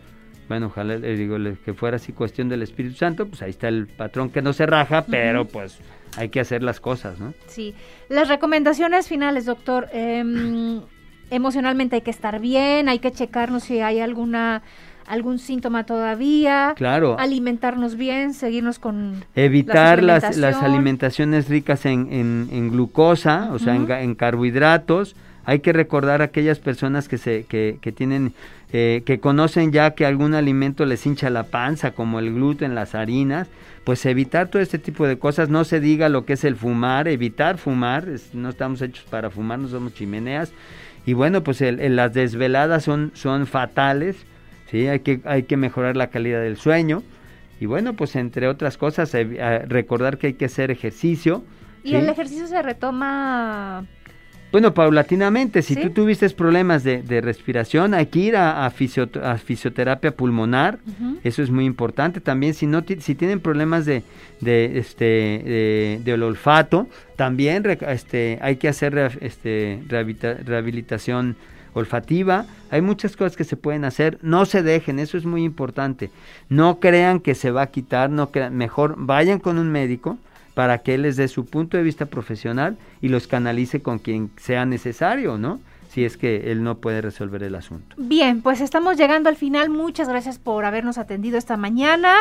bueno, 0.48 0.66
ojalá 0.66 0.96
le 0.96 1.16
digo 1.16 1.36
que 1.64 1.74
fuera 1.74 1.96
así 1.96 2.12
cuestión 2.12 2.48
del 2.48 2.62
Espíritu 2.62 2.96
Santo, 2.96 3.26
pues 3.26 3.42
ahí 3.42 3.50
está 3.50 3.66
el 3.66 3.88
patrón 3.88 4.30
que 4.30 4.40
no 4.40 4.52
se 4.52 4.66
raja, 4.66 5.04
pero 5.10 5.46
pues 5.46 5.80
hay 6.16 6.28
que 6.28 6.38
hacer 6.38 6.62
las 6.62 6.78
cosas, 6.78 7.18
¿no? 7.18 7.34
Sí. 7.48 7.74
Las 8.08 8.28
recomendaciones 8.28 9.08
finales, 9.08 9.46
doctor. 9.46 9.88
Em, 9.92 10.80
emocionalmente 11.30 11.96
hay 11.96 12.02
que 12.02 12.10
estar 12.10 12.40
bien, 12.40 12.88
hay 12.88 12.98
que 12.98 13.10
checarnos 13.10 13.64
si 13.64 13.80
hay 13.80 14.00
alguna 14.00 14.62
algún 15.10 15.38
síntoma 15.38 15.84
todavía. 15.84 16.74
Claro. 16.76 17.16
Alimentarnos 17.18 17.96
bien, 17.96 18.32
seguirnos 18.32 18.78
con. 18.78 19.24
Evitar 19.34 20.02
las, 20.02 20.36
las 20.36 20.62
alimentaciones 20.62 21.48
ricas 21.48 21.84
en, 21.84 22.08
en, 22.50 22.70
glucosa, 22.70 23.50
o 23.52 23.58
sea, 23.58 23.74
en, 23.74 24.14
carbohidratos. 24.14 25.16
Hay 25.44 25.60
que 25.60 25.72
recordar 25.72 26.22
a 26.22 26.26
aquellas 26.26 26.60
personas 26.60 27.08
que, 27.08 27.18
se, 27.18 27.44
que, 27.44 27.78
que 27.80 27.90
tienen, 27.90 28.34
eh, 28.72 29.02
que 29.04 29.18
conocen 29.18 29.72
ya 29.72 29.92
que 29.94 30.06
algún 30.06 30.34
alimento 30.34 30.84
les 30.84 31.04
hincha 31.04 31.28
la 31.28 31.44
panza, 31.44 31.90
como 31.90 32.20
el 32.20 32.32
gluten, 32.32 32.74
las 32.76 32.94
harinas, 32.94 33.48
pues 33.82 34.06
evitar 34.06 34.48
todo 34.48 34.62
este 34.62 34.78
tipo 34.78 35.08
de 35.08 35.18
cosas. 35.18 35.48
No 35.48 35.64
se 35.64 35.80
diga 35.80 36.08
lo 36.08 36.24
que 36.24 36.34
es 36.34 36.44
el 36.44 36.54
fumar, 36.54 37.08
evitar 37.08 37.58
fumar. 37.58 38.06
no 38.32 38.50
estamos 38.50 38.80
hechos 38.80 39.04
para 39.10 39.30
fumar, 39.30 39.58
no 39.58 39.66
somos 39.66 39.92
chimeneas. 39.94 40.52
Y 41.04 41.14
bueno, 41.14 41.42
pues 41.42 41.60
las 41.62 42.12
desveladas 42.12 42.84
son, 42.84 43.10
son 43.14 43.46
fatales 43.46 44.16
¿sí? 44.70 44.86
Hay 44.88 45.00
que, 45.00 45.20
hay 45.24 45.42
que 45.44 45.56
mejorar 45.56 45.96
la 45.96 46.08
calidad 46.10 46.40
del 46.42 46.56
sueño 46.56 47.02
y 47.60 47.66
bueno, 47.66 47.94
pues 47.94 48.16
entre 48.16 48.48
otras 48.48 48.76
cosas, 48.78 49.14
eh, 49.14 49.62
recordar 49.68 50.16
que 50.18 50.28
hay 50.28 50.34
que 50.34 50.46
hacer 50.46 50.70
ejercicio. 50.70 51.44
¿Y 51.84 51.94
el 51.94 52.08
ejercicio 52.08 52.46
se 52.46 52.60
retoma 52.62 53.84
Bueno, 54.52 54.74
paulatinamente, 54.74 55.62
si 55.62 55.74
¿Sí? 55.74 55.80
tú 55.82 55.90
tuviste 55.90 56.28
problemas 56.30 56.82
de, 56.84 57.02
de 57.02 57.20
respiración, 57.20 57.94
hay 57.94 58.06
que 58.06 58.18
ir 58.18 58.36
a, 58.36 58.66
a 58.66 58.70
fisio- 58.70 59.08
a 59.22 59.36
fisioterapia 59.38 60.10
pulmonar, 60.10 60.78
eso 61.22 61.42
es 61.42 61.50
muy 61.50 61.64
importante. 61.66 62.20
También 62.20 62.54
si 62.54 62.66
no 62.66 62.82
si 62.98 63.14
tienen 63.14 63.40
problemas 63.40 63.86
de, 63.86 64.02
de, 64.40 64.78
este 64.78 65.04
de, 65.04 66.00
del 66.04 66.22
olfato, 66.22 66.88
también 67.16 67.62
este, 67.88 68.38
hay 68.42 68.56
que 68.56 68.68
hacer 68.68 68.98
este, 69.20 69.80
rehabilita- 69.88 70.38
rehabilitación 70.44 71.36
olfativa. 71.74 72.46
Hay 72.70 72.82
muchas 72.82 73.16
cosas 73.16 73.36
que 73.36 73.44
se 73.44 73.56
pueden 73.56 73.84
hacer. 73.84 74.18
No 74.22 74.46
se 74.46 74.62
dejen, 74.62 74.98
eso 74.98 75.16
es 75.16 75.24
muy 75.24 75.44
importante. 75.44 76.10
No 76.48 76.80
crean 76.80 77.20
que 77.20 77.34
se 77.34 77.50
va 77.50 77.62
a 77.62 77.66
quitar, 77.68 78.10
no 78.10 78.30
crean, 78.30 78.56
mejor 78.56 78.94
vayan 78.96 79.38
con 79.38 79.58
un 79.58 79.70
médico 79.70 80.18
para 80.54 80.78
que 80.78 80.94
él 80.94 81.02
les 81.02 81.16
dé 81.16 81.28
su 81.28 81.46
punto 81.46 81.76
de 81.76 81.82
vista 81.82 82.06
profesional 82.06 82.76
y 83.00 83.08
los 83.08 83.26
canalice 83.26 83.82
con 83.82 83.98
quien 83.98 84.30
sea 84.36 84.66
necesario, 84.66 85.38
¿no? 85.38 85.60
Si 85.90 86.04
es 86.04 86.16
que 86.16 86.52
él 86.52 86.62
no 86.62 86.76
puede 86.76 87.00
resolver 87.00 87.42
el 87.42 87.54
asunto. 87.54 87.96
Bien, 87.98 88.42
pues 88.42 88.60
estamos 88.60 88.96
llegando 88.96 89.28
al 89.28 89.36
final. 89.36 89.70
Muchas 89.70 90.08
gracias 90.08 90.38
por 90.38 90.64
habernos 90.64 90.98
atendido 90.98 91.36
esta 91.36 91.56
mañana. 91.56 92.14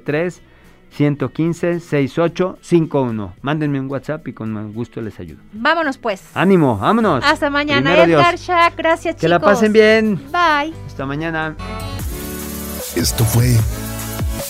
115-6851. 0.96 3.32
Mándenme 3.42 3.78
un 3.78 3.88
WhatsApp 3.88 4.26
y 4.26 4.32
con 4.32 4.72
gusto 4.72 5.00
les 5.00 5.20
ayudo. 5.20 5.40
Vámonos 5.52 5.98
pues. 5.98 6.24
ánimo, 6.34 6.78
vámonos. 6.78 7.22
Hasta 7.24 7.48
mañana, 7.48 7.92
Primero. 7.92 8.18
Edgar 8.18 8.34
Shack. 8.36 8.76
Gracias, 8.76 9.14
Que 9.14 9.20
chicos. 9.20 9.30
la 9.30 9.38
pasen 9.38 9.72
bien. 9.72 10.16
Bye. 10.32 10.74
Hasta 10.86 11.06
mañana. 11.06 11.54
Esto 12.96 13.24
fue 13.24 13.56